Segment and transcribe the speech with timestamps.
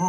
[0.00, 0.06] こ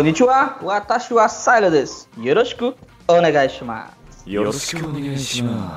[0.00, 2.08] んにちは、私はサイラです。
[2.16, 2.74] よろしく。
[3.08, 3.92] Onegaishimasu.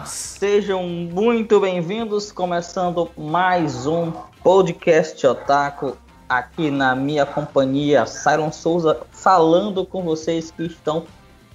[0.05, 4.11] Sejam muito bem-vindos, começando mais um
[4.43, 5.97] podcast Otaku
[6.29, 11.05] aqui na minha companhia, Siron Souza, falando com vocês que estão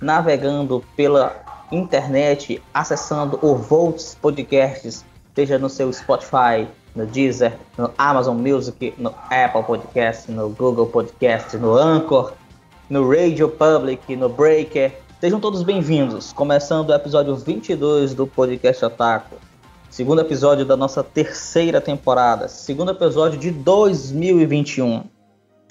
[0.00, 1.36] navegando pela
[1.70, 5.04] internet, acessando o Volts Podcasts,
[5.36, 11.56] seja no seu Spotify, no Deezer, no Amazon Music, no Apple Podcast, no Google Podcast,
[11.56, 12.32] no Anchor,
[12.88, 16.32] no Radio Public, no Breaker Sejam todos bem-vindos.
[16.32, 19.36] Começando o episódio 22 do Podcast Otaku.
[19.90, 22.48] Segundo episódio da nossa terceira temporada.
[22.48, 25.04] Segundo episódio de 2021.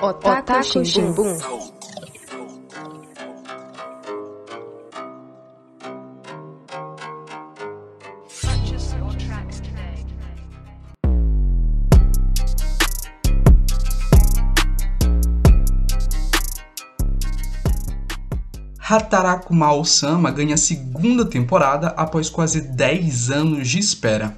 [0.03, 1.37] Otaku, Otaku Shimbun.
[18.79, 24.35] Hataraku Mao-sama ganha segunda temporada após quase 10 anos de espera.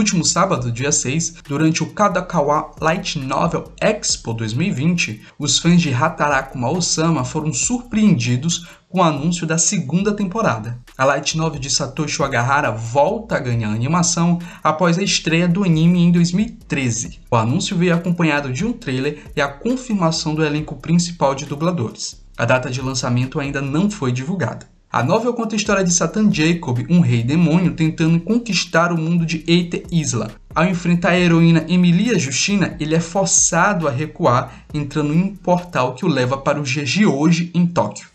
[0.00, 6.56] Último sábado, dia 6, durante o Kadakawa Light Novel Expo 2020, os fãs de Hataraku
[6.56, 10.78] Mao-sama foram surpreendidos com o anúncio da segunda temporada.
[10.96, 16.00] A Light Novel de Satoshi Agahara volta a ganhar animação após a estreia do anime
[16.00, 17.20] em 2013.
[17.30, 22.24] O anúncio veio acompanhado de um trailer e a confirmação do elenco principal de dubladores.
[22.38, 24.66] A data de lançamento ainda não foi divulgada.
[24.92, 29.24] A novel conta a história de Satan Jacob, um rei demônio tentando conquistar o mundo
[29.24, 30.32] de Eite Isla.
[30.52, 35.94] Ao enfrentar a heroína Emilia Justina, ele é forçado a recuar, entrando em um portal
[35.94, 38.08] que o leva para dias de hoje em Tóquio.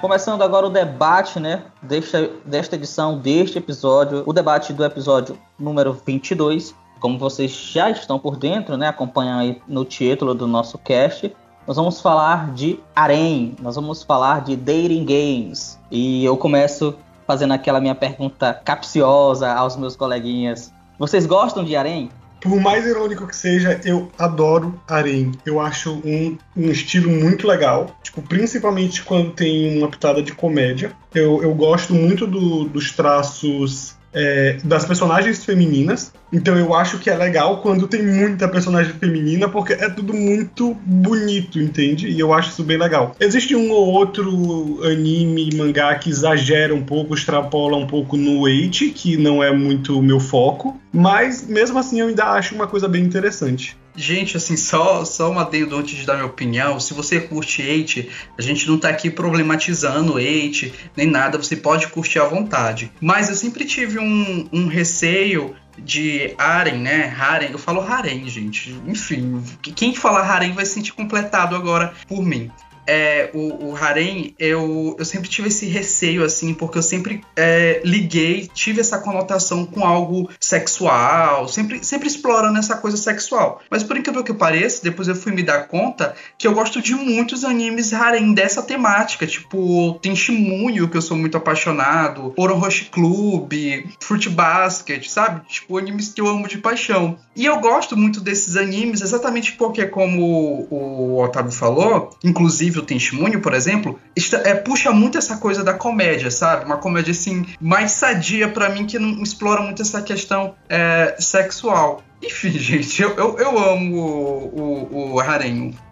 [0.00, 5.92] Começando agora o debate, né, desta, desta edição, deste episódio, o debate do episódio número
[5.92, 6.72] 22.
[7.00, 11.34] Como vocês já estão por dentro, né, acompanham aí no título do nosso cast,
[11.66, 15.80] nós vamos falar de Arém, nós vamos falar de dating games.
[15.90, 16.94] E eu começo
[17.26, 20.72] fazendo aquela minha pergunta capciosa aos meus coleguinhas.
[20.96, 22.08] Vocês gostam de Arém?
[22.40, 25.32] Por mais irônico que seja, eu adoro Arém.
[25.44, 27.98] Eu acho um, um estilo muito legal.
[28.02, 30.92] Tipo, principalmente quando tem uma pitada de comédia.
[31.14, 36.12] Eu, eu gosto muito do- dos traços é, das personagens femininas.
[36.32, 40.74] Então eu acho que é legal quando tem muita personagem feminina, porque é tudo muito
[40.84, 42.08] bonito, entende?
[42.08, 43.14] E eu acho isso bem legal.
[43.18, 48.90] Existe um ou outro anime, mangá que exagera um pouco, extrapola um pouco no weight,
[48.90, 50.78] que não é muito o meu foco.
[50.92, 53.76] Mas mesmo assim eu ainda acho uma coisa bem interessante.
[53.98, 56.78] Gente, assim, só, só um adendo antes de dar minha opinião.
[56.78, 58.08] Se você curte Eight,
[58.38, 62.92] a gente não tá aqui problematizando Eight, nem nada, você pode curtir à vontade.
[63.00, 67.12] Mas eu sempre tive um, um receio de Harem, né?
[67.18, 68.72] Harem, eu falo Harem, gente.
[68.86, 72.52] Enfim, quem falar Harem vai se sentir completado agora por mim.
[72.88, 77.82] É, o, o harem, eu, eu sempre tive esse receio, assim, porque eu sempre é,
[77.84, 83.60] liguei, tive essa conotação com algo sexual, sempre, sempre explorando essa coisa sexual.
[83.70, 86.94] Mas por incrível que pareça, depois eu fui me dar conta que eu gosto de
[86.94, 93.52] muitos animes harem dessa temática, tipo tem Shimuyo, que eu sou muito apaixonado, Orohoshi Club,
[94.00, 95.46] Fruit Basket, sabe?
[95.48, 97.18] Tipo, animes que eu amo de paixão.
[97.36, 103.40] E eu gosto muito desses animes exatamente porque, como o Otávio falou, inclusive o Tenshimunyo,
[103.40, 106.64] por exemplo, esta- é, puxa muito essa coisa da comédia, sabe?
[106.64, 112.02] Uma comédia, assim, mais sadia pra mim, que não explora muito essa questão é, sexual.
[112.22, 115.22] Enfim, gente, eu, eu, eu amo o, o, o.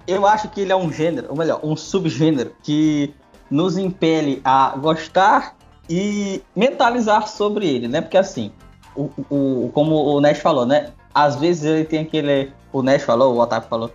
[0.06, 3.14] Eu acho que ele é um gênero, ou melhor, um subgênero que
[3.50, 5.54] nos impele a gostar
[5.88, 8.00] e mentalizar sobre ele, né?
[8.00, 8.50] Porque assim,
[8.96, 10.88] o, o, como o Nash falou, né?
[11.14, 12.52] Às vezes ele tem aquele.
[12.72, 13.90] O Nash falou, o Otávio falou,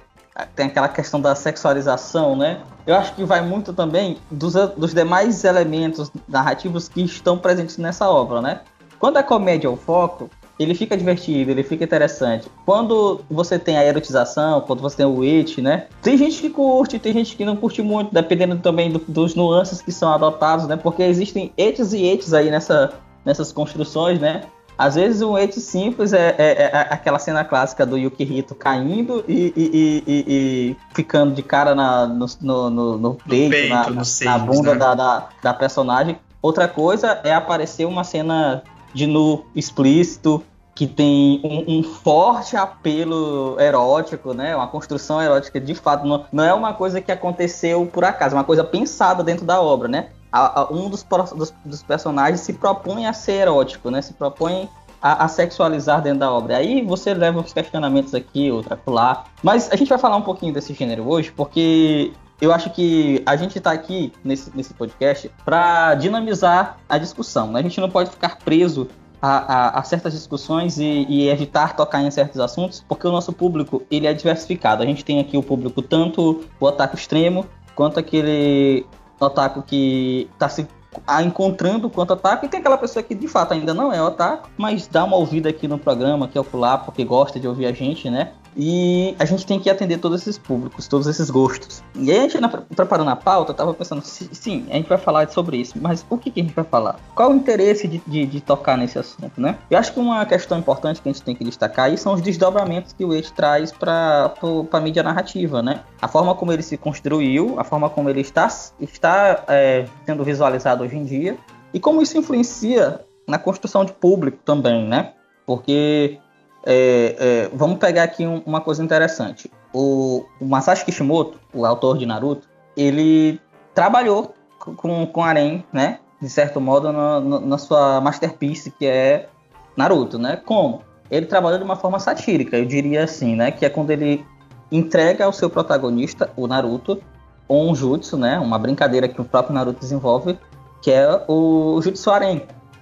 [0.56, 2.60] tem aquela questão da sexualização, né?
[2.86, 8.10] Eu acho que vai muito também dos, dos demais elementos narrativos que estão presentes nessa
[8.10, 8.62] obra, né?
[9.00, 10.30] Quando a comédia é o foco,
[10.60, 12.48] ele fica divertido, ele fica interessante.
[12.66, 15.88] Quando você tem a erotização, quando você tem o it, né?
[16.02, 19.82] Tem gente que curte, tem gente que não curte muito, dependendo também do- dos nuances
[19.82, 20.76] que são adotados, né?
[20.76, 22.94] Porque existem etes e etes aí nessa,
[23.26, 24.42] nessas construções, né?
[24.82, 29.54] Às vezes um et simples é, é- é aquela cena clássica do Yukihito caindo e,
[29.56, 34.20] e- e- e- ficando de cara na- no, no, no- no peito, peito, na, nos
[34.22, 34.80] na bunda né?
[34.80, 36.18] da, da, da personagem.
[36.42, 40.42] Outra coisa é aparecer uma cena de nu explícito
[40.74, 44.56] que tem um, um forte apelo erótico, né?
[44.56, 46.08] Uma construção erótica de fato.
[46.08, 49.62] Não, não é uma coisa que aconteceu por acaso, é uma coisa pensada dentro da
[49.62, 50.08] obra, né?
[50.32, 51.04] A- a- um dos,
[51.36, 54.02] dos- dos personagens se propõe a ser erótico, né?
[54.02, 54.70] Se propõe
[55.02, 56.58] a, a sexualizar dentro da obra.
[56.58, 59.26] Aí você leva uns questionamentos aqui, outra lá.
[59.44, 63.36] Mas a gente vai falar um pouquinho desse gênero hoje, porque eu acho que a
[63.36, 67.52] gente está aqui nesse, nesse podcast para dinamizar a discussão.
[67.52, 67.60] né?
[67.60, 68.88] A gente não pode ficar preso
[69.22, 73.34] a, a- a certas discussões e, e evitar tocar em certos assuntos, porque o nosso
[73.34, 74.82] público ele é diversificado.
[74.82, 77.46] A gente tem aqui o público tanto o otaku extremo
[77.76, 78.86] quanto aquele
[79.26, 80.68] otaku que está se
[81.08, 84.50] a encontrando quanto otaku, e tem aquela pessoa que de fato ainda não é otaku,
[84.58, 87.72] mas dá uma ouvida aqui no programa, que é ocular, porque gosta de ouvir a
[87.72, 88.34] gente, né?
[88.56, 91.84] E a gente tem que atender todos esses públicos, todos esses gostos.
[91.96, 92.38] E aí a gente,
[92.76, 96.32] preparando a pauta, tava pensando, sim, a gente vai falar sobre isso, mas o que,
[96.32, 97.00] que a gente vai falar?
[97.16, 99.58] Qual o interesse de, de, de, tocar nesse assunto, né?
[99.70, 102.22] Eu acho que uma questão importante que a gente tem que destacar aí são os
[102.22, 104.34] desdobramentos que o Ed traz para
[104.72, 105.84] a mídia narrativa, né?
[106.02, 108.48] A forma como ele se construiu, a forma como ele está,
[108.80, 111.38] está é, sendo visualizado hoje em dia,
[111.74, 115.14] e como isso influencia na construção de público também, né?
[115.46, 116.20] Porque
[116.66, 119.52] é, é, vamos pegar aqui um, uma coisa interessante.
[119.74, 123.40] O, o, Masashi Kishimoto, o autor de Naruto, ele
[123.74, 126.00] trabalhou com, com Arém, né?
[126.22, 129.28] De certo modo, na, na sua masterpiece, que é
[129.76, 130.40] Naruto, né?
[130.46, 130.82] Como?
[131.10, 133.52] Ele trabalhou de uma forma satírica, eu diria assim, né?
[133.52, 134.26] Que é quando ele
[134.72, 137.02] entrega ao seu protagonista, o Naruto,
[137.50, 138.40] um jutsu, né?
[138.40, 140.38] Uma brincadeira que o próprio Naruto desenvolve,
[140.82, 142.42] que é o Jutsu Aren,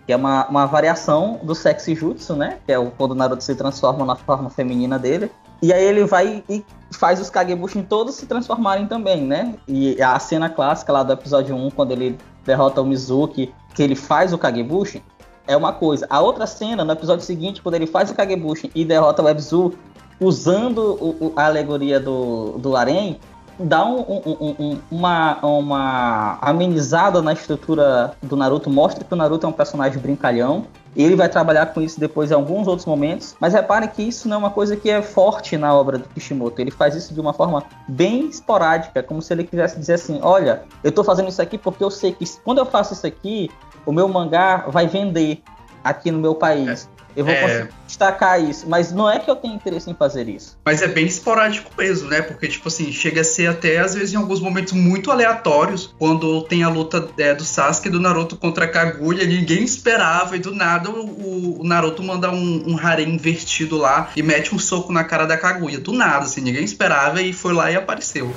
[0.09, 2.57] que é uma, uma variação do sexy jutsu, né?
[2.65, 5.31] Que é o, quando o Naruto se transforma na forma feminina dele.
[5.61, 9.53] E aí ele vai e faz os Kagebushin todos se transformarem também, né?
[9.67, 13.93] E a cena clássica lá do episódio 1, quando ele derrota o Mizuki, que ele
[13.93, 15.03] faz o Kagebushin,
[15.45, 16.07] é uma coisa.
[16.09, 19.75] A outra cena, no episódio seguinte, quando ele faz o Kagebushin e derrota o Ebzu,
[20.19, 23.19] usando o, o, a alegoria do, do Arém,
[23.59, 29.45] dá um, um, um, uma, uma amenizada na estrutura do Naruto, mostra que o Naruto
[29.45, 30.65] é um personagem brincalhão.
[30.95, 34.37] Ele vai trabalhar com isso depois em alguns outros momentos, mas reparem que isso não
[34.37, 36.59] é uma coisa que é forte na obra do Kishimoto.
[36.59, 40.63] Ele faz isso de uma forma bem esporádica, como se ele quisesse dizer assim: olha,
[40.83, 43.51] eu estou fazendo isso aqui porque eu sei que quando eu faço isso aqui,
[43.85, 45.43] o meu mangá vai vender
[45.83, 46.89] aqui no meu país.
[47.19, 47.67] Eu vou é...
[47.85, 50.57] destacar isso, mas não é que eu tenho interesse em fazer isso.
[50.63, 52.21] Mas é bem esporádico mesmo, né?
[52.21, 56.43] Porque, tipo assim, chega a ser até, às vezes, em alguns momentos muito aleatórios, quando
[56.43, 60.39] tem a luta é, do Sasuke e do Naruto contra a Kaguya, ninguém esperava, e
[60.39, 64.93] do nada o, o Naruto manda um, um harem invertido lá e mete um soco
[64.93, 65.77] na cara da Kaguya.
[65.77, 68.33] Do nada, assim, ninguém esperava e foi lá e apareceu.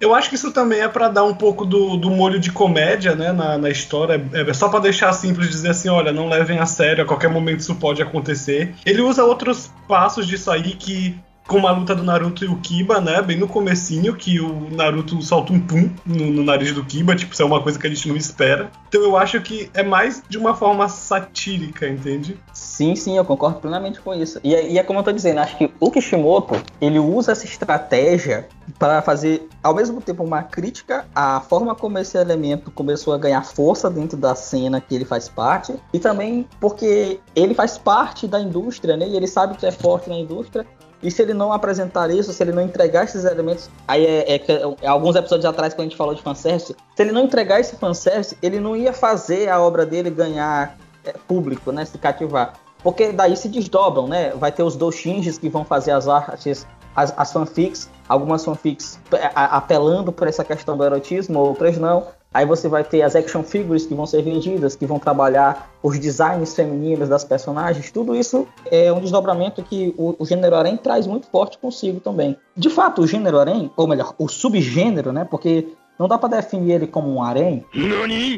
[0.00, 3.14] Eu acho que isso também é para dar um pouco do, do molho de comédia
[3.14, 4.20] né, na, na história.
[4.32, 7.30] É, é só para deixar simples dizer assim: olha, não levem a sério, a qualquer
[7.30, 8.74] momento isso pode acontecer.
[8.84, 13.00] Ele usa outros passos disso aí que como a luta do Naruto e o Kiba,
[13.00, 13.20] né?
[13.20, 17.32] Bem no comecinho, que o Naruto solta um pum no, no, nariz do Kiba, tipo,
[17.32, 18.70] isso é uma coisa que a gente não espera.
[18.88, 22.38] Então eu acho que é mais de uma forma satírica, entende?
[22.82, 24.40] Sim, sim, eu concordo plenamente com isso.
[24.42, 27.44] E, é, e é como eu tô dizendo, acho que o Kishimoto, ele usa essa
[27.44, 33.18] estratégia para fazer, ao mesmo tempo, uma crítica à forma como esse elemento começou a
[33.18, 38.26] ganhar força dentro da cena que ele faz parte, e também porque ele faz parte
[38.26, 39.06] da indústria, né?
[39.06, 40.66] E ele sabe que é forte na indústria,
[41.00, 43.70] e se ele não apresentar isso, se ele não entregar esses elementos.
[43.86, 44.42] Aí é, é,
[44.82, 47.76] é, alguns episódios atrás, quando a gente falou de fanservice, se ele não entregar esse
[47.76, 51.84] fanservice, ele não ia fazer a obra dele ganhar é, público, né?
[51.84, 52.54] Se cativar.
[52.82, 54.30] Porque daí se desdobram, né?
[54.30, 59.30] Vai ter os doujinshis que vão fazer as artes, as, as fanfics, algumas fanfics é,
[59.34, 62.06] apelando por essa questão do erotismo, outras não.
[62.34, 65.98] Aí você vai ter as action figures que vão ser vendidas, que vão trabalhar os
[65.98, 67.90] designs femininos das personagens.
[67.90, 72.36] Tudo isso é um desdobramento que o, o gênero harem traz muito forte consigo também.
[72.56, 75.26] De fato, o gênero harem, ou melhor, o subgênero, né?
[75.30, 77.66] Porque não dá para definir ele como um harem,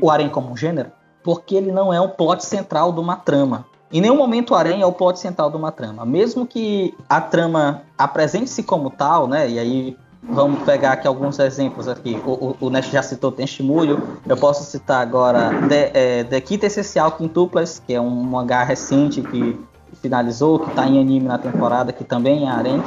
[0.02, 0.90] o harem como um gênero,
[1.22, 3.64] porque ele não é o plot central de uma trama.
[3.92, 6.04] Em nenhum momento o harem é o plot central de uma trama.
[6.04, 9.48] Mesmo que a trama apresente-se como tal, né?
[9.48, 12.20] E aí Vamos pegar aqui alguns exemplos aqui.
[12.24, 14.02] O, o, o Nest já citou Tenshimulho.
[14.26, 19.60] Eu posso citar agora The, é, The Essencial Quintuplas, que é um mangá recente que
[20.00, 22.82] finalizou, que está em anime na temporada, que também é harem.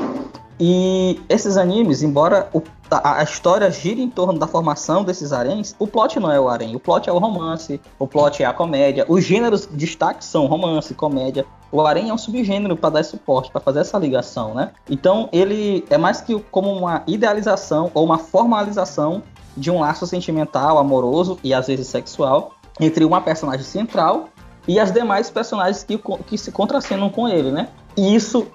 [0.59, 5.75] E esses animes, embora o, a, a, história gire em torno da formação desses haréns,
[5.77, 6.75] o plot não é o harém.
[6.75, 9.05] O plot é o romance, o plot é a comédia.
[9.07, 11.45] Os gêneros de destaque são romance, comédia.
[11.71, 14.71] O harém é um subgênero para dar suporte, para fazer essa ligação, né?
[14.89, 19.21] Então ele é mais que como uma idealização ou uma formalização
[19.55, 24.29] de um laço sentimental, amoroso e às vezes sexual entre uma personagem central
[24.67, 27.69] e as demais personagens que, que se contracenam com ele, né?
[27.95, 28.45] E isso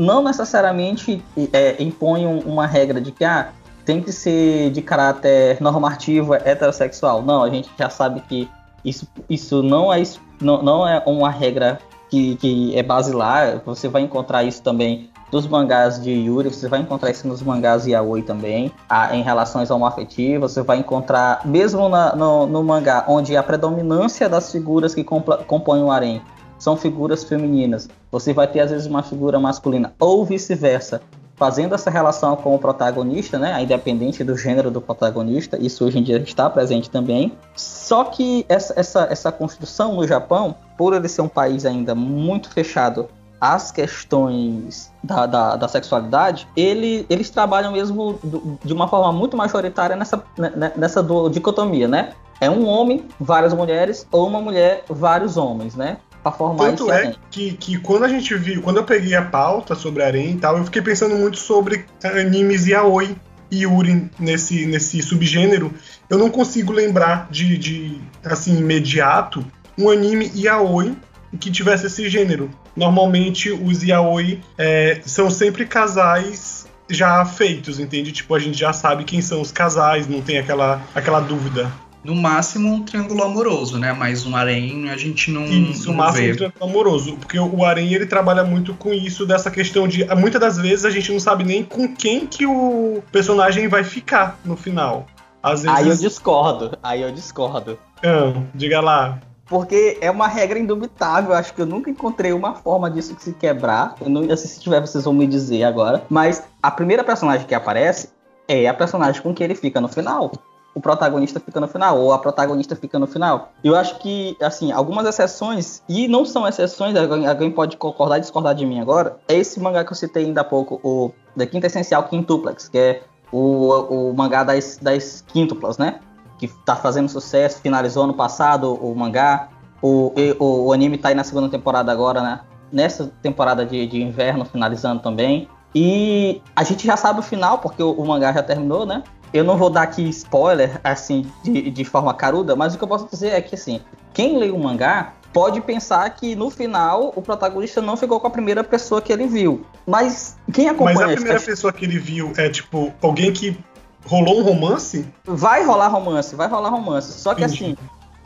[0.00, 3.50] não necessariamente é, impõe uma regra de que ah,
[3.84, 7.22] tem que ser de caráter normativo heterossexual.
[7.22, 8.48] Não, a gente já sabe que
[8.82, 10.02] isso, isso não, é,
[10.40, 11.78] não, é uma regra
[12.08, 13.60] que, que é basilar.
[13.66, 17.86] Você vai encontrar isso também dos mangás de Yuri, você vai encontrar isso nos mangás
[17.86, 23.36] Yaoi também, a, em relações homoafetivas, você vai encontrar, mesmo na, no, no, mangá, onde
[23.36, 26.20] a predominância das figuras que compõem o harem
[26.60, 27.88] são figuras femininas.
[28.12, 31.00] Você vai ter às vezes uma figura masculina ou vice-versa,
[31.34, 35.56] fazendo essa relação com o protagonista, né, independente do gênero do protagonista.
[35.58, 37.32] Isso hoje em dia está presente também.
[37.56, 42.50] Só que essa, essa, essa construção no Japão, por ele ser um país ainda muito
[42.50, 43.08] fechado
[43.40, 49.34] às questões da, da, da sexualidade, ele, eles trabalham mesmo do, de uma forma muito
[49.34, 52.12] majoritária nessa, né, nessa do, dicotomia, né?
[52.38, 55.96] É um homem, várias mulheres, ou uma mulher, vários homens, né?
[56.22, 59.74] Pra formar Tanto é que, que quando a gente viu, quando eu peguei a pauta
[59.74, 63.16] sobre Arém e tal, eu fiquei pensando muito sobre animes yaoi
[63.50, 65.72] e Yuri nesse, nesse subgênero.
[66.08, 69.44] Eu não consigo lembrar de, de assim, imediato,
[69.78, 70.94] um anime yaoi
[71.38, 72.50] que tivesse esse gênero.
[72.76, 78.12] Normalmente os yaoi é, são sempre casais já feitos, entende?
[78.12, 81.70] Tipo, a gente já sabe quem são os casais, não tem aquela, aquela dúvida.
[82.02, 83.92] No máximo um triângulo amoroso, né?
[83.92, 86.30] Mas um harém a gente não, Isso, o não máximo vê.
[86.32, 87.16] de triângulo amoroso.
[87.16, 90.04] Porque o Arém, ele trabalha muito com isso, dessa questão de...
[90.14, 94.38] Muitas das vezes a gente não sabe nem com quem que o personagem vai ficar
[94.44, 95.06] no final.
[95.42, 96.00] Às Aí eu vezes...
[96.00, 97.78] discordo, aí eu discordo.
[98.02, 99.18] Ah, diga lá.
[99.46, 101.34] Porque é uma regra indubitável.
[101.34, 103.96] Acho que eu nunca encontrei uma forma disso que se quebrar.
[104.00, 106.04] Eu não, assim, se tiver, vocês vão me dizer agora.
[106.08, 108.10] Mas a primeira personagem que aparece
[108.46, 110.30] é a personagem com que ele fica no final.
[110.74, 113.52] O protagonista fica no final, ou a protagonista fica no final.
[113.62, 118.54] Eu acho que, assim, algumas exceções, e não são exceções, alguém, pode concordar e discordar
[118.54, 121.66] de mim agora, é esse mangá que eu citei ainda há pouco, o da Quinta
[121.66, 126.00] Essencial Quintuplex, que é o, o mangá das, das quíntuplas, né?
[126.40, 129.50] que tá fazendo sucesso, finalizou ano passado o mangá.
[129.82, 132.40] O, o, o anime tá aí na segunda temporada agora, né?
[132.72, 135.46] Nessa temporada de, de inverno, finalizando também.
[135.74, 139.02] E a gente já sabe o final, porque o, o mangá já terminou, né?
[139.32, 142.88] Eu não vou dar aqui spoiler, assim, de, de forma caruda, mas o que eu
[142.88, 143.80] posso dizer é que, assim,
[144.12, 148.30] quem lê o mangá pode pensar que no final o protagonista não ficou com a
[148.30, 149.64] primeira pessoa que ele viu.
[149.86, 153.56] Mas quem acompanha Mas a primeira pessoa que ele viu é, tipo, alguém que
[154.04, 155.06] rolou um romance?
[155.24, 157.12] Vai rolar romance, vai rolar romance.
[157.12, 157.64] Só que Entendi.
[157.64, 157.76] assim,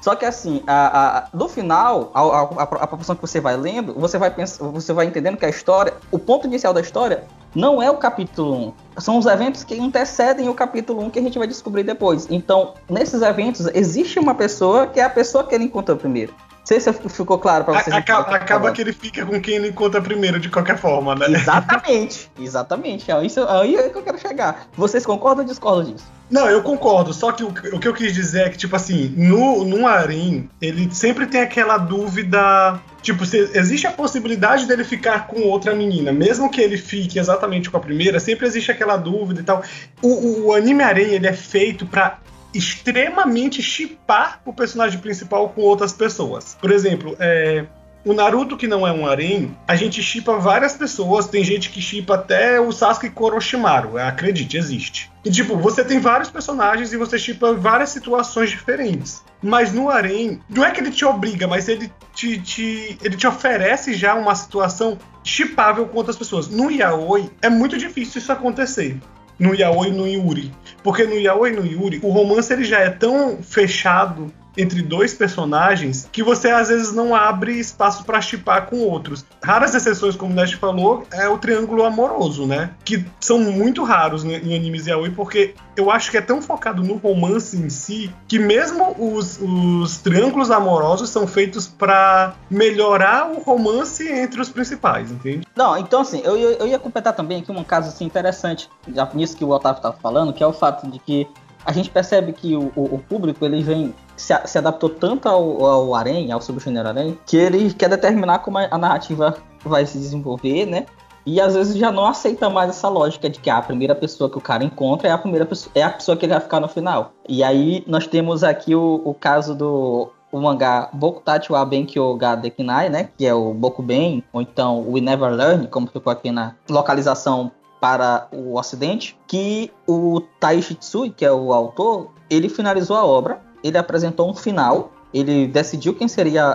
[0.01, 3.57] só que assim, a, a- no final, a, a, a, a proporção que você vai
[3.57, 7.25] lendo, você vai pensar, você vai entendendo que a história, o ponto inicial da história
[7.55, 9.01] não é o capítulo 1.
[9.01, 12.27] São os eventos que antecedem o capítulo 1 que a gente vai descobrir depois.
[12.31, 16.33] Então, nesses eventos, existe uma pessoa que é a pessoa que ele encontrou primeiro.
[16.33, 17.95] Não sei se ficou claro pra vocês.
[17.95, 20.79] A- o que acaba, acaba que ele fica com quem ele encontra primeiro, de qualquer
[20.79, 21.27] forma, né?
[21.29, 23.11] Exatamente, exatamente.
[23.11, 24.67] É isso aí é que eu quero chegar.
[24.75, 26.07] Vocês concordam ou discordam disso?
[26.31, 29.12] Não, eu concordo, só que o, o que eu quis dizer é que, tipo assim,
[29.14, 32.81] no, no Arim, ele sempre tem aquela dúvida.
[33.05, 37.69] Tipo, se existe a possibilidade dele ficar com outra menina, mesmo que ele fique exatamente
[37.69, 39.62] com a primeira, sempre existe aquela dúvida e tal.
[40.01, 42.19] O, o, anime Arém, ele é feito pra
[42.55, 46.57] extremamente chipar o personagem principal com outras pessoas.
[46.59, 47.67] Por exemplo, é,
[48.05, 51.27] o Naruto, que não é um harém, a gente chipa várias pessoas.
[51.27, 53.97] Tem gente que chipa até o Sasuke Koroshimaru.
[53.99, 55.11] Acredite, existe.
[55.25, 59.23] E, tipo, você tem vários personagens e você chipa várias situações diferentes.
[59.43, 63.27] Mas no harém, não é que ele te obriga, mas ele te, te- ele te
[63.27, 66.49] oferece já uma situação chipável com outras pessoas.
[66.49, 68.99] No yaoi, é muito difícil isso acontecer.
[69.38, 70.53] No yaoi e no yuri.
[70.83, 75.14] Porque no yaoi e no yuri, o romance ele já é tão fechado entre dois
[75.14, 79.25] personagens que você às vezes não abre espaço pra chipar com outros.
[79.43, 82.71] Raras exceções, como o Nash falou, é o triângulo amoroso, né?
[82.85, 86.97] Que são muito raros em animes yaoi, porque eu acho que é tão focado no
[86.97, 94.07] romance em si que mesmo os, os triângulos amorosos são feitos pra melhorar o romance
[94.09, 95.47] entre os principais, entende?
[95.55, 99.09] Não, então assim, eu, eu, eu ia completar também aqui um caso assim, interessante, já
[99.14, 101.27] nisso que o Otávio estava falando, que é o fato de que
[101.64, 105.64] a gente percebe que o, o, o público ele vem se, se adaptou tanto ao,
[105.64, 110.66] ao harém, ao subgênero harém, que ele quer determinar como a, narrativa vai se desenvolver,
[110.66, 110.87] né?
[111.27, 114.37] E às vezes já não aceita mais essa lógica de que a primeira pessoa que
[114.37, 116.68] o cara encontra é a primeira pessoa, é a pessoa que ele vai ficar no
[116.68, 117.12] final.
[117.27, 122.35] E aí nós temos aqui o, o caso do o mangá Bokutachi wa Benkyo ga
[122.35, 126.57] Dekinai, né, que é o Bokuben, ou então We Never Learn, como ficou aqui na
[126.68, 133.05] localização para o ocidente, que o Taishi Tsui, que é o autor, ele finalizou a
[133.05, 136.53] obra, ele apresentou um final, ele decidiu quem seria a,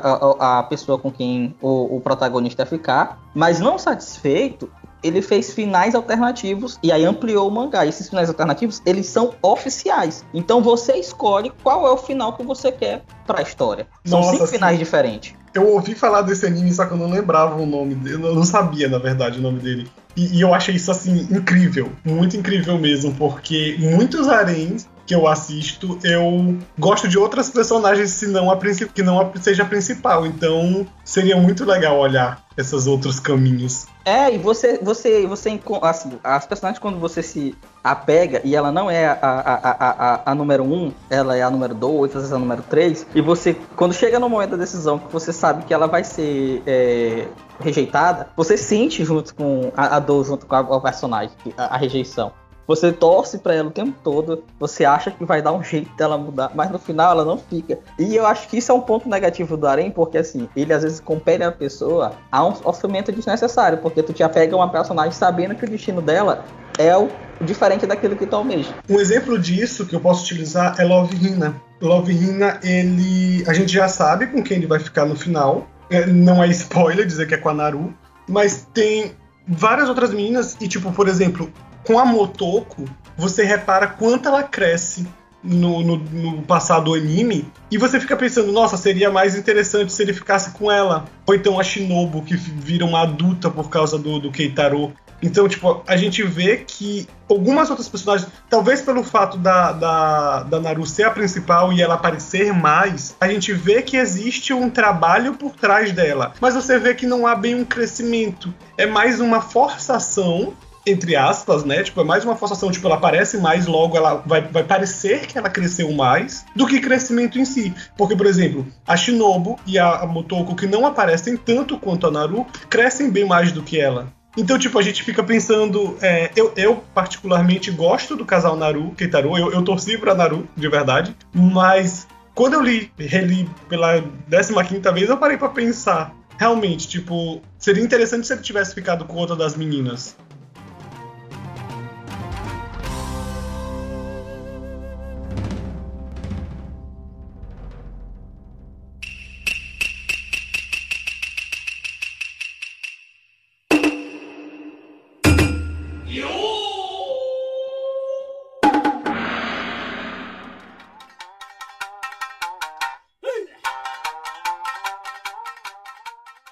[0.57, 4.69] a- a pessoa com quem o, o protagonista ia ficar, mas não satisfeito,
[5.01, 7.85] ele fez finais alternativos e aí ampliou o mangá.
[7.85, 10.25] E esses finais alternativos, eles são oficiais.
[10.33, 13.87] Então você escolhe qual é o final que você quer para a história.
[14.05, 14.53] São Nossa, cinco sim.
[14.55, 15.33] finais diferentes.
[15.53, 18.21] Eu ouvi falar desse anime, só que eu não lembrava o nome dele.
[18.25, 19.89] Eu não sabia, na verdade, o nome dele.
[20.17, 21.89] E, e eu achei isso, assim, incrível.
[22.03, 28.27] Muito incrível mesmo, porque muitos haréns que eu assisto, eu gosto de outras personagens se
[28.27, 28.59] não a
[28.93, 30.27] que não a- seja a principal.
[30.27, 33.87] Então seria muito legal olhar esses outros caminhos.
[34.05, 38.89] É, e você, você, você, assim, as personagens quando você se apega e ela não
[38.91, 42.33] é a, a, a, a, a número um, ela é a número dois, às vezes
[42.33, 45.73] a número três, e você, quando chega no momento da decisão que você sabe que
[45.73, 47.27] ela vai ser é,
[47.59, 51.77] rejeitada, você sente junto com a, a dor, junto com a, o personagem, a, a
[51.77, 52.31] rejeição.
[52.69, 56.19] Você torce pra ela o tempo todo, você acha que vai dar um jeito dela
[56.19, 57.79] mudar, mas no final ela não fica.
[57.97, 60.83] E eu acho que isso é um ponto negativo do Arém, porque assim, ele às
[60.83, 65.13] vezes compele a pessoa a um sofrimento desnecessário, porque tu te apega a uma personagem
[65.13, 66.45] sabendo que o destino dela
[66.77, 67.09] é o
[67.41, 68.71] diferente daquilo que tu almeja.
[68.87, 71.55] Um exemplo disso que eu posso utilizar é Love Hina.
[71.81, 73.43] Love Hina, ele.
[73.47, 75.67] A gente já sabe com quem ele vai ficar no final.
[75.89, 77.91] É, Não é spoiler dizer que é com a Naru.
[78.27, 79.13] Mas tem
[79.47, 81.51] várias outras meninas, e tipo, por exemplo,
[81.89, 82.85] com a Motoko,
[83.17, 85.07] você repara quanto ela cresce
[85.43, 90.03] no, no, no passado do anime, e você fica pensando, nossa, seria mais interessante se
[90.03, 91.05] ele ficasse com ela.
[91.25, 94.93] Ou então a Shinobu, que vira uma adulta por causa do, do Keitaro.
[95.19, 100.59] Então, tipo, a gente vê que algumas outras personagens, talvez pelo fato da, da, da
[100.59, 105.33] Naru ser a principal e ela aparecer mais, a gente vê que existe um trabalho
[105.33, 106.33] por trás dela.
[106.39, 108.53] Mas você vê que não há bem um crescimento.
[108.77, 110.53] É mais uma forçação
[110.85, 111.83] entre aspas, né?
[111.83, 115.37] Tipo, é mais uma forçação, tipo, ela aparece mais, logo ela vai, vai parecer que
[115.37, 117.73] ela cresceu mais do que crescimento em si.
[117.97, 122.45] Porque, por exemplo, a Shinobu e a, Motoko, que não aparecem tanto quanto a Naru,
[122.69, 124.11] crescem bem mais do que ela.
[124.37, 125.97] Então, tipo, a gente fica pensando.
[126.01, 129.37] é, eu, eu, particularmente, gosto do casal Naru, Keitaro.
[129.37, 131.15] Eu, eu torci pra Naru, de verdade.
[131.33, 134.53] Mas quando eu li, reli pela 15
[134.93, 136.15] vez, eu parei pra pensar.
[136.37, 140.15] Realmente, tipo, seria interessante se ele tivesse ficado com outra das meninas.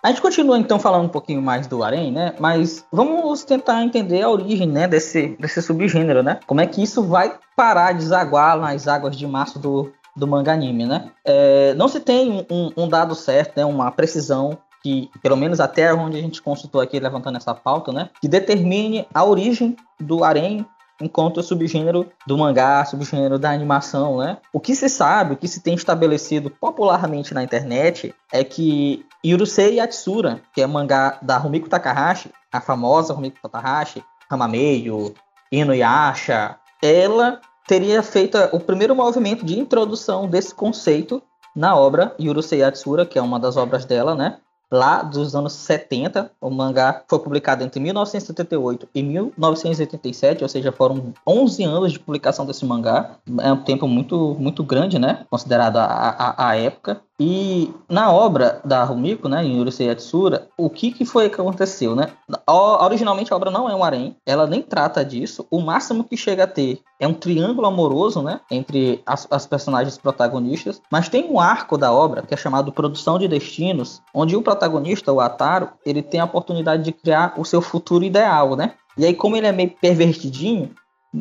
[0.07, 2.33] A gente continua então falando um pouquinho mais do Arém, né?
[2.39, 6.39] Mas vamos tentar entender a origem, né, desse, desse subgênero, né?
[6.47, 10.85] Como é que isso vai parar, desaguar nas águas de março do, do manga anime,
[10.85, 11.11] né?
[11.25, 15.93] É, não se tem um, um dado certo, né, uma precisão que, pelo menos até
[15.93, 20.65] onde a gente consultou aqui levantando essa pauta, né, que determine a origem do Arém
[21.01, 24.37] enquanto subgênero do mangá, subgênero da animação, né?
[24.51, 29.75] O que se sabe, o que se tem estabelecido popularmente na internet é que Yurusei
[29.75, 35.13] Yatsura, que é mangá da Rumiko Takahashi, a famosa Rumiko Takahashi, Hamameyo,
[35.51, 41.21] Inuyasha, ela teria feito o primeiro movimento de introdução desse conceito
[41.55, 44.37] na obra Yurusei Yatsura, que é uma das obras dela, né?
[44.69, 51.13] Lá dos anos 70, o mangá foi publicado entre 1978 e 1987, ou seja, foram
[51.25, 53.15] 11 anos de publicação desse mangá.
[53.39, 55.25] É um tempo muito, muito grande, né?
[55.29, 57.01] Considerado a, a, a época.
[57.19, 61.95] E na obra da Rumiko, né, em Urusei Yatsura, o que, que foi que aconteceu,
[61.95, 62.11] né?
[62.47, 65.47] Originalmente a obra não é um harém, ela nem trata disso.
[65.49, 69.97] O máximo que chega a ter é um triângulo amoroso, né, entre as, as personagens
[69.97, 70.79] protagonistas.
[70.91, 75.11] Mas tem um arco da obra que é chamado Produção de Destinos, onde o protagonista,
[75.11, 78.73] o Ataro, ele tem a oportunidade de criar o seu futuro ideal, né?
[78.95, 80.71] E aí, como ele é meio pervertidinho,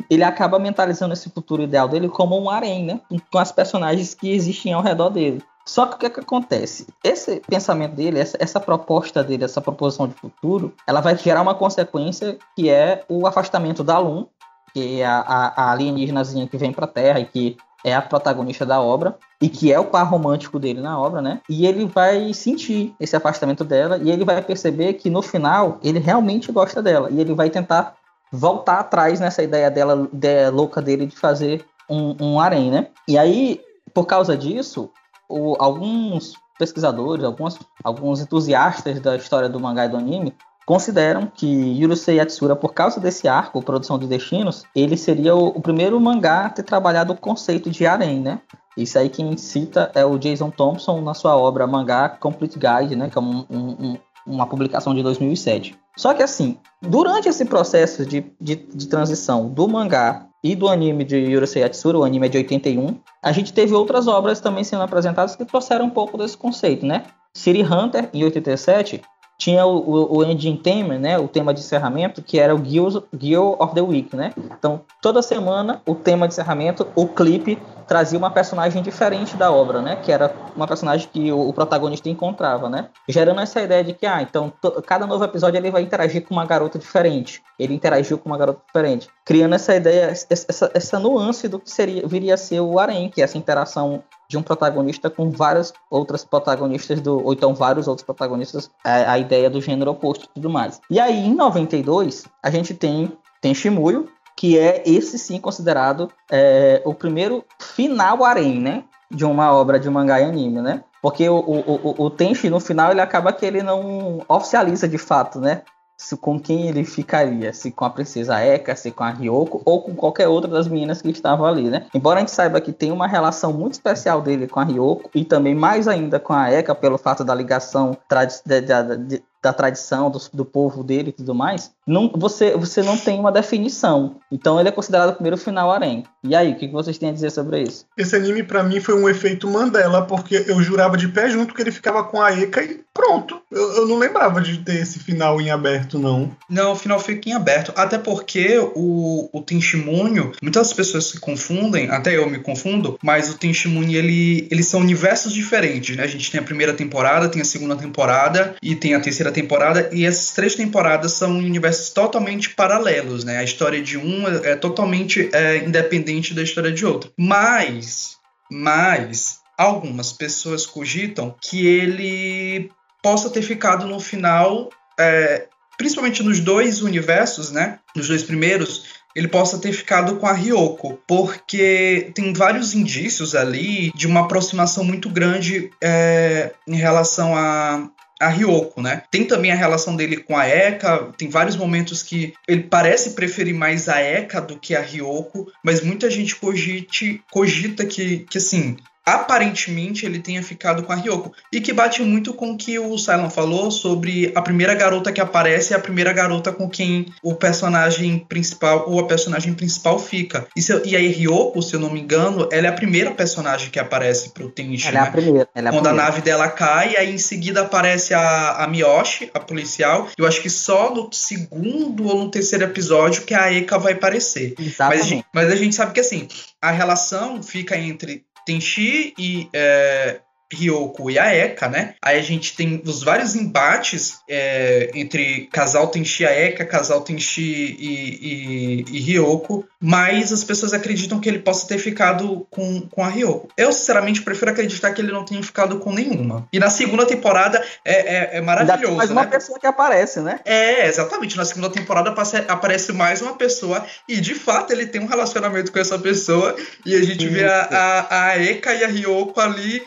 [0.09, 3.01] ele acaba mentalizando esse futuro ideal dele como um harém, né?
[3.31, 5.41] Com as personagens que existem ao redor dele.
[5.67, 6.87] Só que o que, é que acontece?
[7.03, 11.53] Esse pensamento dele, essa, essa proposta dele, essa proposição de futuro, ela vai gerar uma
[11.53, 14.27] consequência que é o afastamento da Lum,
[14.73, 18.65] que é a, a, a alienígenazinha que vem pra Terra e que é a protagonista
[18.65, 21.41] da obra, e que é o par romântico dele na obra, né?
[21.49, 25.99] E ele vai sentir esse afastamento dela, e ele vai perceber que no final ele
[25.99, 27.95] realmente gosta dela, e ele vai tentar
[28.31, 32.87] voltar atrás nessa ideia dela, ideia louca dele de fazer um, um harém, né?
[33.07, 33.61] E aí,
[33.93, 34.89] por causa disso,
[35.29, 40.33] o- alguns pesquisadores, alguns, alguns entusiastas da história do mangá e do anime
[40.65, 45.61] consideram que Yurusei Yatsura, por causa desse arco, Produção de Destinos, ele seria o, o
[45.61, 48.41] primeiro mangá a ter trabalhado o conceito de harém, né?
[48.75, 53.09] Isso aí quem cita é o Jason Thompson na sua obra Mangá Complete Guide, né?
[53.09, 55.75] Que é um- um- um- uma publicação de 2007.
[55.95, 61.03] Só que assim, durante esse processo de, de, de transição do mangá e do anime
[61.03, 64.83] de Yurusei Yatsura, o anime é de 81, a gente teve outras obras também sendo
[64.83, 67.05] apresentadas que trouxeram um pouco desse conceito, né?
[67.33, 69.01] City Hunter, em 87,
[69.37, 73.03] tinha o, o, o ending theme, né, o tema de encerramento, que era o Gear,
[73.19, 74.33] Gear of the Week, né?
[74.35, 79.81] Então, toda semana, o tema de encerramento, o clipe trazia uma personagem diferente da obra,
[79.81, 79.95] né?
[79.95, 82.89] Que era uma personagem que o, o protagonista encontrava, né?
[83.07, 84.51] Gerando essa ideia de que, ah, então
[84.85, 87.41] cada novo episódio ele vai interagir com uma garota diferente.
[87.57, 92.05] Ele interagiu com uma garota diferente, criando essa ideia, essa, essa nuance do que seria
[92.05, 96.23] viria a ser o Arém, que é essa interação de um protagonista com várias outras
[96.23, 100.49] protagonistas do ou então vários outros protagonistas a, a ideia do gênero oposto e tudo
[100.49, 100.81] mais.
[100.89, 106.79] E aí em 92 a gente tem tem Shimuyo, que é esse sim considerado é,
[106.85, 108.83] o primeiro final harem, né?
[109.09, 110.83] De uma obra de mangá e anime, né?
[111.01, 114.97] Porque o, o, o, o Tenchi, no final, ele acaba que ele não oficializa de
[114.99, 115.63] fato, né?
[115.97, 119.81] Se, com quem ele ficaria, se com a princesa Eka, se com a Ryoko ou
[119.81, 121.87] com qualquer outra das meninas que estavam ali, né?
[121.91, 125.25] Embora a gente saiba que tem uma relação muito especial dele com a Ryoko e
[125.25, 127.97] também mais ainda com a Eka pelo fato da ligação
[128.45, 132.83] de, de, de, da tradição do, do povo dele e tudo mais, não, você, você
[132.83, 134.17] não tem uma definição.
[134.29, 136.03] Então ele é considerado o primeiro final harém.
[136.23, 137.85] E aí, o que vocês têm a dizer sobre isso?
[137.97, 141.61] Esse anime para mim foi um efeito Mandela, porque eu jurava de pé junto que
[141.61, 143.39] ele ficava com a Eka e pronto.
[143.49, 146.35] Eu, eu não lembrava de ter esse final em aberto, não.
[146.49, 147.71] Não, o final fica em aberto.
[147.75, 153.37] Até porque o, o Tenshimunyo, muitas pessoas se confundem, até eu me confundo, mas o
[153.37, 156.03] Tenshimunyo, ele, eles são universos diferentes, né?
[156.03, 159.89] A gente tem a primeira temporada, tem a segunda temporada e tem a terceira temporada,
[159.93, 163.37] e essas três temporadas são universos totalmente paralelos, né?
[163.37, 167.11] A história de um é, é totalmente é, independente da história de outro.
[167.17, 168.17] Mas,
[168.51, 172.69] mas, algumas pessoas cogitam que ele
[173.01, 177.79] possa ter ficado no final, é, principalmente nos dois universos, né?
[177.95, 178.83] Nos dois primeiros,
[179.15, 184.83] ele possa ter ficado com a Ryoko, porque tem vários indícios ali de uma aproximação
[184.83, 189.03] muito grande é, em relação a, a Ryoko, né?
[189.11, 193.53] Tem também a relação dele com a Eka, tem vários momentos que ele parece preferir
[193.53, 198.77] mais a Eka do que a Ryoko, mas muita gente cogite, cogita que, que assim,
[199.07, 201.31] aparentemente ele tenha ficado com a Ryoko.
[201.49, 205.21] E que bate muito com o que o Cylon falou sobre a primeira garota que
[205.21, 210.45] aparece é a primeira garota com quem o personagem principal ou a personagem principal fica.
[210.57, 213.69] E, se, e aí Ryoko, se eu não me engano, ela é a primeira personagem
[213.69, 214.89] que aparece pro Tenchi.
[214.89, 215.05] Ela né?
[215.05, 215.49] é a primeira.
[215.55, 216.03] Ela é a Quando primeira.
[216.03, 220.09] a nave dela cai, aí em seguida aparece a, a Miyoshi, a policial.
[220.17, 224.53] Eu acho que só no segundo ou no terceiro episódio que a Eka vai aparecer.
[224.57, 225.07] Mas Exatamente.
[225.07, 226.27] gente, mas a gente sabe que assim,
[226.61, 230.21] a relação fica entre Tenchi e é,
[230.53, 231.95] Ryoko e a Eka, né?
[232.01, 237.01] Aí a gente tem os vários embates é, entre casal Tenchi e a Eka, casal
[237.01, 242.81] Tenchi e, e, e Ryoko, mas as pessoas acreditam que ele possa ter ficado com,
[242.89, 243.49] com a Ryoko.
[243.57, 246.47] Eu, sinceramente, prefiro acreditar que ele não tenha ficado com nenhuma.
[246.51, 249.15] E na segunda temporada é, é, é maravilhoso, mais né?
[249.15, 250.39] uma pessoa que aparece, né?
[250.45, 251.35] É, exatamente.
[251.35, 252.13] Na segunda temporada
[252.47, 256.55] aparece mais uma pessoa e de fato ele tem um relacionamento com essa pessoa
[256.85, 259.83] e a gente vê a, a, a Eka e a Ryoko ali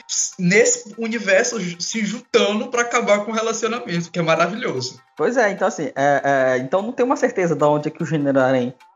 [0.50, 5.00] nesse universo se juntando pra acabar com o relacionamento, que é maravilhoso.
[5.16, 8.02] Pois é, então assim, é, é, então não tem uma certeza de onde é que
[8.02, 8.40] o gênero.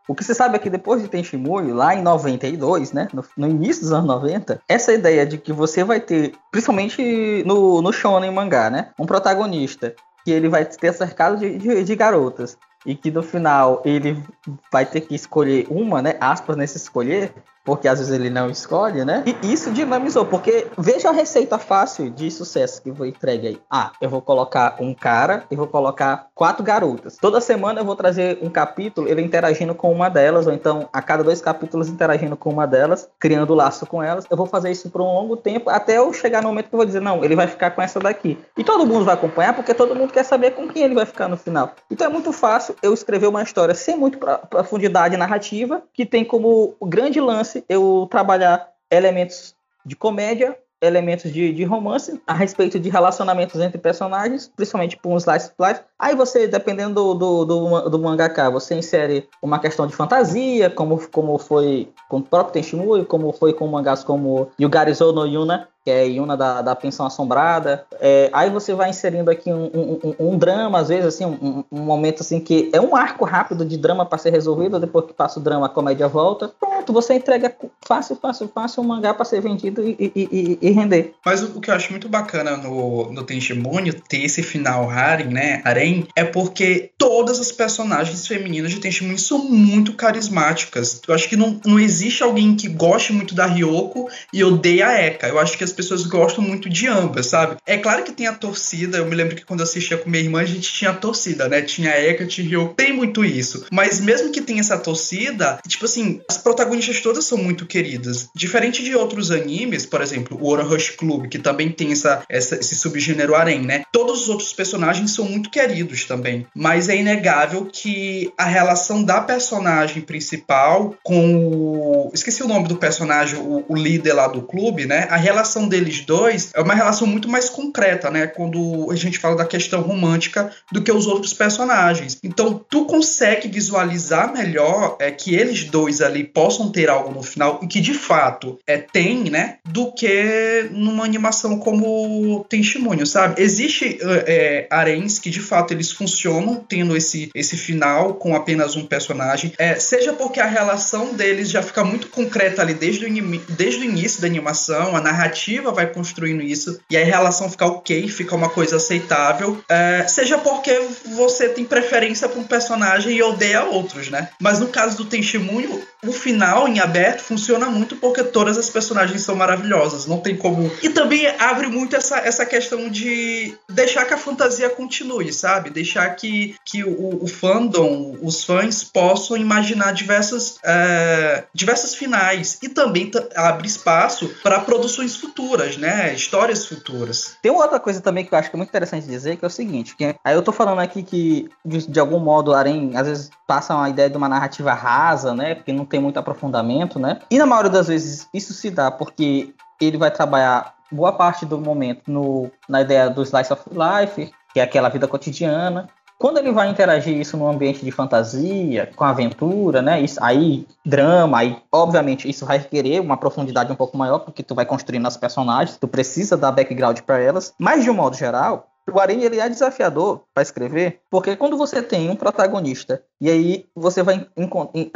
[0.09, 3.49] O que se sabe é que depois de Tenshimuyo, lá em 92, né, no, no
[3.49, 8.31] início dos anos 90, essa ideia de que você vai ter, principalmente no, no shonen
[8.31, 13.11] mangá, né, um protagonista que ele vai ter cercado de, de, de garotas e que
[13.11, 14.23] no final ele
[14.71, 17.33] vai ter que escolher uma, né, aspas nesse escolher,
[17.65, 19.25] porque às vezes ele não escolhe, né?
[19.27, 23.61] E isso dinamizou, porque veja a receita fácil de sucesso que foi entregue aí.
[23.71, 27.17] Ah, eu vou colocar um cara e vou colocar quatro garotas.
[27.17, 31.01] Toda semana eu vou trazer um capítulo, ele interagindo com uma delas, ou então a
[31.01, 34.27] cada dois capítulos interagindo com uma delas, criando laço com elas.
[34.31, 36.79] Eu vou fazer isso por um longo tempo, até eu chegar no momento que eu
[36.79, 38.39] vou dizer, não, ele vai ficar com essa daqui.
[38.59, 41.29] E todo mundo vai acompanhar, porque todo mundo quer saber com quem ele vai ficar
[41.29, 41.73] no final.
[41.91, 44.19] Então é muito fácil eu escrever uma história sem muito
[44.51, 51.65] profundidade narrativa, que tem como grande lance eu trabalhar elementos de comédia, elementos de, de
[51.65, 55.81] romance a respeito de relacionamentos entre personagens, principalmente por um slice life.
[55.99, 61.01] Aí você, dependendo do, do, do, do mangaka, você insere uma questão de fantasia, como,
[61.09, 65.91] como foi com o próprio Tenshimuyo, como foi com mangás como Yugarizou no Yuna, que
[65.91, 67.85] é Yuna da, da Pensão Assombrada.
[68.01, 72.23] É, aí você vai inserindo aqui um, um, um- drama, às vezes, assim, um, momento
[72.23, 75.43] assim que é um arco rápido de drama para ser resolvido, depois que passa o
[75.43, 76.49] drama, a comédia volta.
[76.59, 77.55] Pronto, você entrega
[77.87, 81.15] fácil, fácil, fácil um mangá para ser vendido e, e- e- e render.
[81.25, 85.61] Mas o, que eu acho muito bacana no, no Tenshimunyo, ter esse final Harem, né,
[85.65, 91.01] Harem, é porque todas as personagens femininas de Tenshimunyo são muito carismáticas.
[91.07, 95.03] Eu acho que não, não existe alguém que goste muito da Ryoko e odeia a
[95.03, 95.29] Eka.
[95.29, 97.57] Eu acho que as pessoas gostam muito de ambas, sabe?
[97.67, 100.23] É claro que tem a torcida, eu me lembro que quando eu assistia com minha
[100.23, 101.63] irmã, a gente tinha a torcida, né?
[101.63, 103.67] Tinha a Hecate e Ryo, tem muito isso.
[103.71, 108.29] Mas mesmo que tenha essa torcida, tipo assim, as protagonistas todas são muito queridas.
[108.35, 112.57] Diferente de outros animes, por exemplo, o Oran Rush Club, que também tem essa, essa,
[112.57, 113.83] esse subgênero harem, né?
[113.93, 116.47] Todos os outros personagens são muito queridos também.
[116.55, 122.11] Mas é inegável que a relação da personagem principal com o.
[122.13, 125.07] Esqueci o nome do personagem, o, o líder lá do clube, né?
[125.11, 128.27] A relação deles dois é uma relação muito mais concreta, né?
[128.27, 132.19] Quando a gente fala da questão romântica do que os outros personagens.
[132.23, 137.61] Então, tu consegue visualizar melhor é, que eles dois ali possam ter algo no final
[137.63, 139.59] e que de fato é, tem, né?
[139.65, 143.41] Do que numa animação como Testemunho, sabe?
[143.41, 148.87] Existe é, aréns que de fato eles funcionam tendo esse, esse final com apenas um
[148.87, 153.81] personagem, é, seja porque a relação deles já fica muito concreta ali desde o, desde
[153.81, 158.35] o início da animação, a narrativa vai construindo isso e a relação fica ok, fica
[158.35, 164.09] uma coisa aceitável, é, seja porque você tem preferência por um personagem e odeia outros,
[164.09, 164.29] né?
[164.41, 169.23] Mas no caso do Testemunho, o final em aberto funciona muito porque todas as personagens
[169.23, 170.71] são maravilhosas, não tem como.
[170.83, 175.71] E também abre muito essa, essa questão de deixar que a fantasia continue, sabe?
[175.71, 182.69] Deixar que, que o, o fandom, os fãs possam imaginar diversas, é, diversos finais e
[182.69, 185.44] também abre espaço para produções futuras,
[185.79, 186.15] né?
[186.15, 187.37] Histórias futuras.
[187.43, 189.51] Tem outra coisa também que eu acho que é muito interessante dizer, que é o
[189.51, 193.07] seguinte, que aí eu tô falando aqui que de, de algum modo o Arém às
[193.07, 195.55] vezes passa uma ideia de uma narrativa rasa, né?
[195.55, 197.21] Porque não tem muito aprofundamento, né?
[197.31, 201.59] E na maioria das vezes isso se dá porque ele vai trabalhar boa parte do
[201.59, 205.89] momento no, na ideia do slice of life, que é aquela vida cotidiana.
[206.25, 210.01] Quando ele vai interagir isso num ambiente de fantasia, com aventura, né?
[210.01, 214.55] Isso, aí drama, aí obviamente isso vai requerer uma profundidade um pouco maior, porque tu
[214.55, 217.53] vai construindo as personagens, tu precisa dar background para elas.
[217.59, 221.83] Mas de um modo geral, o Arém ele é desafiador para escrever, porque quando você
[221.83, 224.27] tem um protagonista e aí você vai,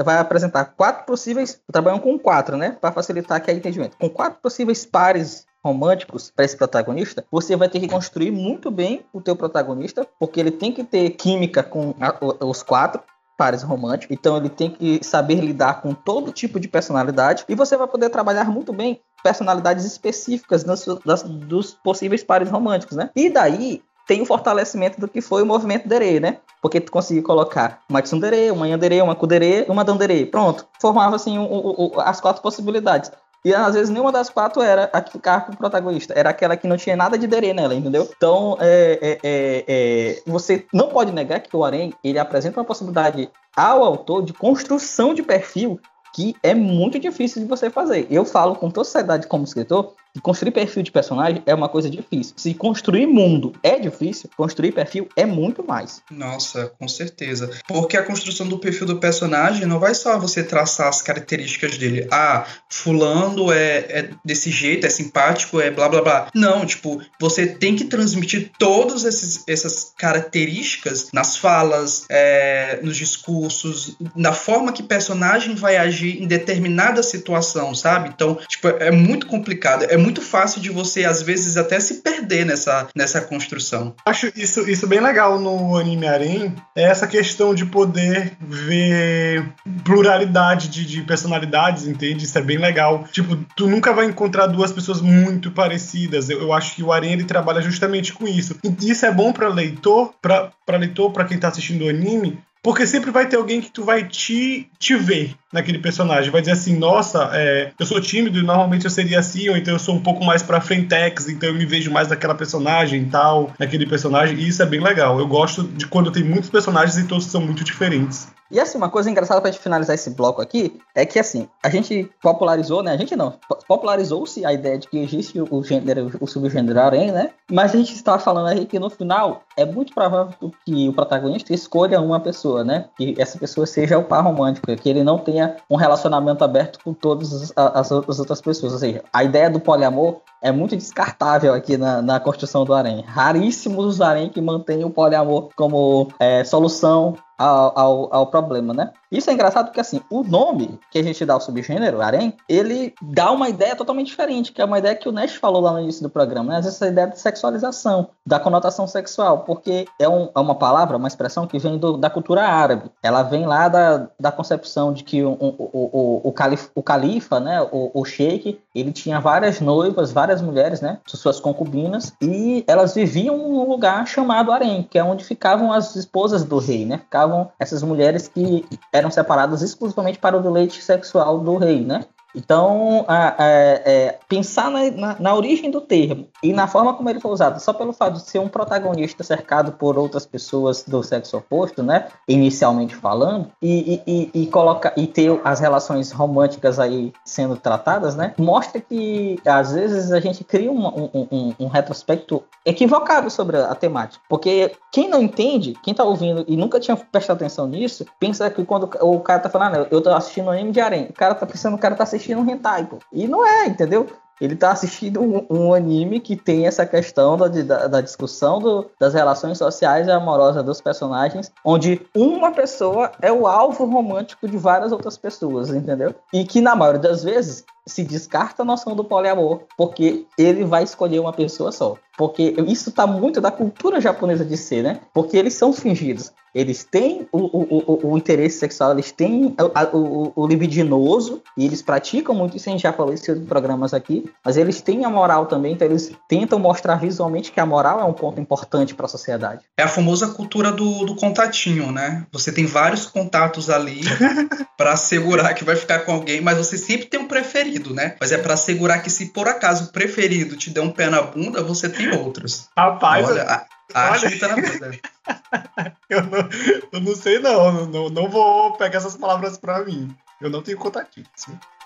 [0.02, 4.40] vai apresentar quatro possíveis, trabalhando com quatro, né, para facilitar aqui o entendimento, com quatro
[4.40, 9.34] possíveis pares românticos para esse protagonista, você vai ter que construir muito bem o teu
[9.34, 13.02] protagonista, porque ele tem que ter química com a, os quatro
[13.36, 17.76] pares românticos, então ele tem que saber lidar com todo tipo de personalidade e você
[17.76, 23.10] vai poder trabalhar muito bem personalidades específicas dos possíveis pares românticos, né?
[23.14, 26.38] E daí tem o fortalecimento do que foi o movimento Dere, né?
[26.62, 30.24] Porque tu conseguia colocar uma Tsundere, uma Yandere, uma Kudere, uma Dandere.
[30.26, 30.66] Pronto.
[30.80, 33.12] Formava assim o, o, as quatro possibilidades.
[33.44, 36.12] E às vezes nenhuma das quatro era a que ficava com o protagonista.
[36.16, 38.08] Era aquela que não tinha nada de Dere nela, entendeu?
[38.16, 42.66] Então, é, é, é, é, você não pode negar que o Arém ele apresenta uma
[42.66, 45.80] possibilidade ao autor de construção de perfil
[46.14, 48.06] que é muito difícil de você fazer.
[48.10, 52.34] Eu falo com toda seriedade como escritor construir perfil de personagem é uma coisa difícil.
[52.36, 56.02] Se construir mundo é difícil, construir perfil é muito mais.
[56.10, 57.50] Nossa, com certeza.
[57.66, 62.06] Porque a construção do perfil do personagem não vai só você traçar as características dele.
[62.10, 66.30] Ah, fulano é, é desse jeito, é simpático, é blá blá blá.
[66.34, 74.32] Não, tipo, você tem que transmitir todas essas características nas falas, é, nos discursos, na
[74.32, 78.10] forma que personagem vai agir em determinada situação, sabe?
[78.14, 79.84] Então, tipo, é muito complicado.
[79.84, 83.94] É muito muito fácil de você, às vezes, até se perder nessa, nessa construção.
[84.06, 89.52] Acho isso, isso bem legal no anime Arém, é essa questão de poder ver
[89.84, 92.24] pluralidade de, de personalidades, entende?
[92.24, 93.04] Isso é bem legal.
[93.12, 96.30] Tipo, tu nunca vai encontrar duas pessoas muito parecidas.
[96.30, 98.58] Eu, eu acho que o Arém ele trabalha justamente com isso.
[98.64, 102.86] E isso é bom para leitor, para leitor, para quem tá assistindo o anime, porque
[102.86, 106.30] sempre vai ter alguém que tu vai te, te ver naquele personagem.
[106.30, 109.74] Vai dizer assim, nossa, é, eu sou tímido e normalmente eu seria assim, ou então
[109.74, 113.06] eu sou um pouco mais pra frentex, então eu me vejo mais naquela personagem e
[113.06, 115.18] tal, naquele personagem, e isso é bem legal.
[115.18, 118.28] Eu gosto de quando tem muitos personagens e todos são muito diferentes.
[118.50, 121.68] E assim, uma coisa engraçada pra gente finalizar esse bloco aqui é que assim, a
[121.68, 122.92] gente popularizou, né?
[122.92, 123.34] A gente não,
[123.66, 127.30] popularizou-se a ideia de que existe o gênero, o subgênero harém, né?
[127.50, 130.34] Mas a gente está falando aí que no final é muito provável
[130.64, 132.86] que o protagonista escolha uma pessoa, né?
[132.96, 136.94] Que essa pessoa seja o par romântico, que ele não tenha um relacionamento aberto com
[136.94, 138.72] todas as, as outras pessoas.
[138.72, 143.02] Ou seja, a ideia do poliamor é muito descartável aqui na, na construção do harém.
[143.02, 148.92] Raríssimos os harém que mantêm o poliamor como é, solução ao, ao, ao, problema, né?
[149.10, 152.94] Isso é engraçado porque, assim, o nome que a gente dá ao subgênero, harém, ele
[153.00, 155.80] dá uma ideia totalmente diferente, que é uma ideia que o Nash falou lá no
[155.80, 156.58] início do programa, né?
[156.58, 161.46] Essa ideia de sexualização, da conotação sexual, porque é, um, é uma palavra, uma expressão
[161.46, 162.90] que vem do, da cultura árabe.
[163.02, 167.40] Ela vem lá da, da concepção de que o, o, o, o, calif, o califa,
[167.40, 172.94] né, o, o sheik, ele tinha várias noivas, várias mulheres, né, suas concubinas, e elas
[172.94, 176.98] viviam num lugar chamado harém, que é onde ficavam as esposas do rei, né?
[176.98, 178.64] Ficavam essas mulheres que
[178.98, 182.04] eram separadas exclusivamente para o deleite sexual do rei, né?
[182.34, 187.08] Então, a, a, é, pensar na, na, na, origem do termo e na forma como
[187.08, 191.02] ele foi usado, só pelo fato de ser um protagonista cercado por outras pessoas do
[191.02, 192.08] sexo oposto, né?
[192.28, 198.34] Inicialmente falando, e, e, e, coloca, e ter as relações românticas aí sendo tratadas, né?
[198.38, 203.70] Mostra que às vezes a gente cria um, um, um, um retrospecto equivocado sobre a,
[203.70, 204.22] a, temática.
[204.28, 208.64] Porque quem não entende, quem tá ouvindo e nunca tinha prestado atenção nisso, pensa que
[208.64, 211.46] quando o cara tá falando, ah, eu tô assistindo anime de arém, o cara tá
[211.46, 212.98] pensando, o cara tá assistindo assistindo um hentai, pô.
[213.12, 214.06] E não é, entendeu?
[214.40, 218.86] Ele tá assistindo um, um, anime que tem essa questão da, da, da discussão do,
[218.98, 224.56] das relações sociais e amorosas dos personagens, onde uma pessoa é o alvo romântico de
[224.56, 226.14] várias outras pessoas, entendeu?
[226.32, 230.84] E que na maioria das vezes se descarta a noção do poliamor, porque ele vai
[230.84, 231.96] escolher uma pessoa só.
[232.16, 235.00] Porque isso tá muito da cultura japonesa de ser, né?
[235.12, 236.32] Porque eles são fingidos.
[236.54, 239.54] Eles têm o, o, o, o interesse sexual, eles têm
[239.92, 243.92] o, o, libidinoso, e eles praticam muito isso, a gente já falou isso em programas
[243.94, 248.00] aqui, mas eles têm a moral também, então eles tentam mostrar visualmente que a moral
[248.00, 249.64] é um ponto importante para a sociedade.
[249.76, 252.26] É a famosa cultura do, do contatinho, né?
[252.32, 254.00] Você tem vários contatos ali
[254.76, 258.16] para assegurar que vai ficar com alguém, mas você sempre tem um preferido, né?
[258.20, 261.22] Mas é para assegurar que se por acaso o preferido te der um pé na
[261.22, 262.68] bunda, você tem outros.
[262.76, 264.38] Rapaz, Olha, a, a Olha...
[264.38, 264.90] tá na vida.
[266.08, 266.48] eu, não,
[266.92, 270.14] eu não sei não, não, não vou pegar essas palavras para mim.
[270.40, 271.26] Eu não tenho contatinho,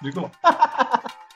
[0.02, 0.30] digo lá.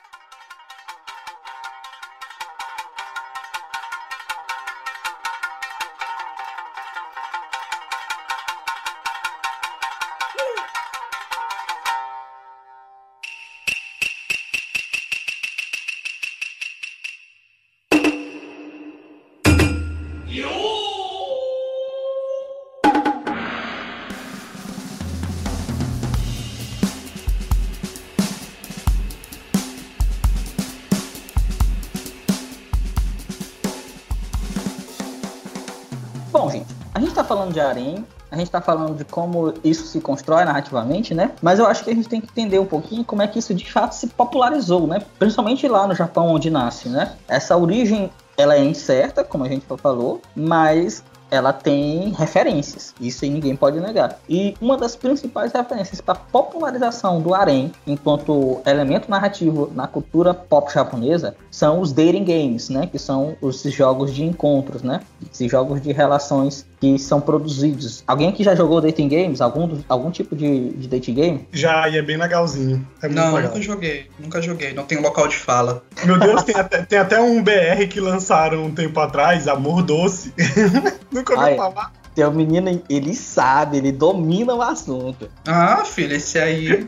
[37.57, 41.31] de harém, a gente está falando de como isso se constrói narrativamente, né?
[41.41, 43.53] Mas eu acho que a gente tem que entender um pouquinho como é que isso
[43.53, 45.01] de fato se popularizou, né?
[45.17, 47.13] Principalmente lá no Japão, onde nasce, né?
[47.27, 53.55] Essa origem ela é incerta, como a gente falou, mas ela tem referências, isso ninguém
[53.55, 54.17] pode negar.
[54.29, 60.33] E uma das principais referências para a popularização do harem enquanto elemento narrativo na cultura
[60.33, 65.01] pop japonesa são os dating games, né, que são os jogos de encontros, né,
[65.31, 68.03] esses jogos de relações que são produzidos.
[68.05, 69.41] Alguém que já jogou dating games?
[69.41, 71.47] Algum, algum tipo de, de dating game?
[71.51, 72.87] Já, e é bem legalzinho.
[73.01, 73.49] É não, legal.
[73.49, 74.09] nunca joguei.
[74.19, 74.73] Nunca joguei.
[74.73, 75.83] Não tem local de fala.
[76.03, 80.33] Meu Deus, tem até, tem até um BR que lançaram um tempo atrás, Amor Doce.
[81.11, 81.91] nunca ouviu falar.
[82.13, 85.29] Tem um menino, ele sabe, ele domina o assunto.
[85.45, 86.85] Ah, filho, esse aí.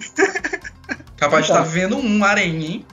[1.18, 1.40] Capaz então.
[1.40, 2.86] de estar tá vendo um aranha, hein?